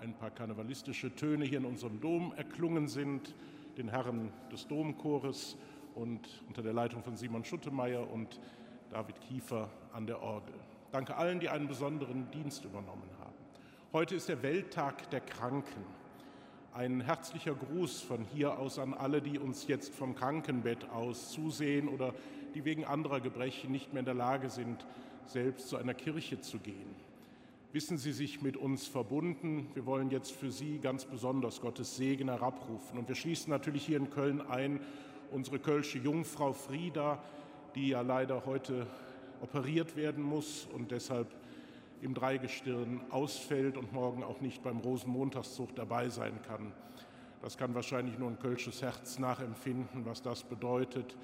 ein 0.00 0.12
paar 0.12 0.30
karnevalistische 0.32 1.14
Töne 1.14 1.44
hier 1.44 1.58
in 1.58 1.66
unserem 1.66 2.00
Dom 2.00 2.32
erklungen 2.36 2.88
sind 2.88 3.32
den 3.76 3.88
Herren 3.88 4.32
des 4.50 4.66
Domchores 4.66 5.56
und 5.94 6.42
unter 6.48 6.62
der 6.62 6.72
Leitung 6.72 7.04
von 7.04 7.16
Simon 7.16 7.44
Schuttemeyer 7.44 8.10
und 8.10 8.40
David 8.90 9.20
Kiefer 9.20 9.70
an 9.92 10.06
der 10.06 10.20
Orgel. 10.20 10.54
Danke 10.90 11.16
allen, 11.16 11.38
die 11.38 11.48
einen 11.48 11.68
besonderen 11.68 12.28
Dienst 12.32 12.64
übernommen 12.64 13.08
haben. 13.20 13.33
Heute 13.94 14.16
ist 14.16 14.28
der 14.28 14.42
Welttag 14.42 15.08
der 15.10 15.20
Kranken. 15.20 15.84
Ein 16.72 17.00
herzlicher 17.00 17.54
Gruß 17.54 18.00
von 18.00 18.24
hier 18.24 18.58
aus 18.58 18.80
an 18.80 18.92
alle, 18.92 19.22
die 19.22 19.38
uns 19.38 19.68
jetzt 19.68 19.94
vom 19.94 20.16
Krankenbett 20.16 20.90
aus 20.90 21.30
zusehen 21.30 21.86
oder 21.86 22.12
die 22.56 22.64
wegen 22.64 22.84
anderer 22.84 23.20
Gebrechen 23.20 23.70
nicht 23.70 23.92
mehr 23.92 24.00
in 24.00 24.06
der 24.06 24.14
Lage 24.14 24.50
sind, 24.50 24.84
selbst 25.26 25.68
zu 25.68 25.76
einer 25.76 25.94
Kirche 25.94 26.40
zu 26.40 26.58
gehen 26.58 26.96
wissen 27.70 27.98
Sie 27.98 28.12
sich 28.12 28.40
mit 28.40 28.56
uns 28.56 28.86
verbunden. 28.86 29.68
Wir 29.74 29.84
wollen 29.84 30.08
jetzt 30.10 30.30
für 30.30 30.52
Sie 30.52 30.78
ganz 30.78 31.04
besonders 31.04 31.60
Gottes 31.60 31.96
Segen 31.96 32.28
herabrufen. 32.28 32.98
Und 32.98 33.08
wir 33.08 33.16
schließen 33.16 33.50
natürlich 33.50 33.84
hier 33.84 33.96
in 33.96 34.10
Köln 34.10 34.40
ein 34.40 34.80
unsere 35.32 35.58
kölsche 35.58 35.98
Jungfrau 35.98 36.52
Frieda, 36.52 37.20
die 37.74 37.88
ja 37.88 38.02
leider 38.02 38.46
heute 38.46 38.86
operiert 39.40 39.96
werden 39.96 40.22
muss 40.22 40.68
und 40.72 40.92
deshalb 40.92 41.34
im 42.00 42.14
Dreigestirn 42.14 43.00
ausfällt 43.10 43.76
und 43.76 43.92
morgen 43.92 44.22
auch 44.22 44.40
nicht 44.40 44.62
beim 44.62 44.78
Rosenmontagszug 44.78 45.74
dabei 45.74 46.08
sein 46.08 46.40
kann. 46.42 46.72
Das 47.42 47.56
kann 47.56 47.74
wahrscheinlich 47.74 48.18
nur 48.18 48.30
ein 48.30 48.38
kölsches 48.38 48.82
Herz 48.82 49.18
nachempfinden, 49.18 50.04
was 50.06 50.22
das 50.22 50.44
bedeutet. 50.44 51.16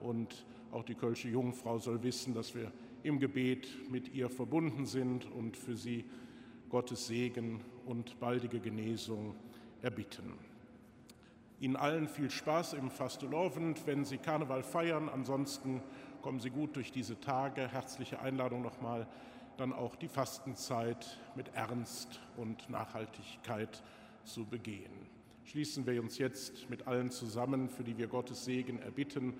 Und 0.00 0.46
auch 0.70 0.84
die 0.84 0.94
kölsche 0.94 1.28
Jungfrau 1.28 1.78
soll 1.78 2.02
wissen, 2.02 2.34
dass 2.34 2.54
wir 2.54 2.70
im 3.02 3.18
Gebet 3.18 3.68
mit 3.90 4.14
ihr 4.14 4.30
verbunden 4.30 4.86
sind 4.86 5.30
und 5.32 5.56
für 5.56 5.76
sie 5.76 6.04
Gottes 6.68 7.06
Segen 7.06 7.60
und 7.86 8.18
baldige 8.18 8.60
Genesung 8.60 9.34
erbitten. 9.82 10.32
Ihnen 11.60 11.76
allen 11.76 12.08
viel 12.08 12.30
Spaß 12.30 12.74
im 12.74 12.90
Fastelovend, 12.90 13.86
wenn 13.86 14.04
Sie 14.04 14.18
Karneval 14.18 14.62
feiern. 14.62 15.08
Ansonsten 15.08 15.82
kommen 16.20 16.40
Sie 16.40 16.50
gut 16.50 16.74
durch 16.76 16.90
diese 16.90 17.20
Tage. 17.20 17.68
Herzliche 17.68 18.20
Einladung 18.20 18.62
nochmal, 18.62 19.06
dann 19.56 19.72
auch 19.72 19.96
die 19.96 20.08
Fastenzeit 20.08 21.18
mit 21.34 21.54
Ernst 21.54 22.20
und 22.36 22.68
Nachhaltigkeit 22.70 23.82
zu 24.24 24.44
begehen. 24.44 24.92
Schließen 25.44 25.86
wir 25.86 26.00
uns 26.02 26.18
jetzt 26.18 26.70
mit 26.70 26.86
allen 26.86 27.10
zusammen, 27.10 27.68
für 27.68 27.84
die 27.84 27.98
wir 27.98 28.06
Gottes 28.06 28.44
Segen 28.44 28.78
erbitten 28.80 29.34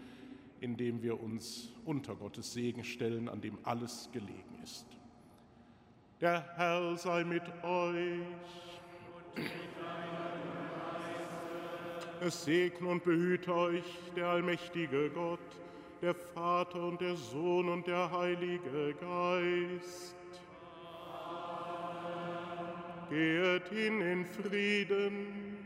indem 0.65 1.03
wir 1.03 1.23
uns 1.23 1.69
unter 1.85 2.15
Gottes 2.15 2.55
Segen 2.55 2.85
stellen, 2.85 3.29
an 3.29 3.43
dem 3.43 3.59
alles 3.65 4.09
gelegen 4.13 4.59
ist. 4.63 4.87
Der 6.23 6.43
Herr 6.57 6.97
sei 6.97 7.23
mit 7.23 7.43
euch. 7.63 8.23
Es 12.21 12.45
segne 12.45 12.89
und 12.89 13.05
behüte 13.05 13.55
euch 13.55 13.85
der 14.17 14.29
allmächtige 14.29 15.11
Gott, 15.11 15.41
der 16.05 16.15
Vater 16.15 16.83
und 16.83 17.01
der 17.01 17.17
Sohn 17.17 17.67
und 17.71 17.87
der 17.87 18.11
Heilige 18.11 18.95
Geist. 19.01 20.15
Geht 23.09 23.69
hin 23.69 24.01
in 24.03 24.27
Frieden. 24.27 25.64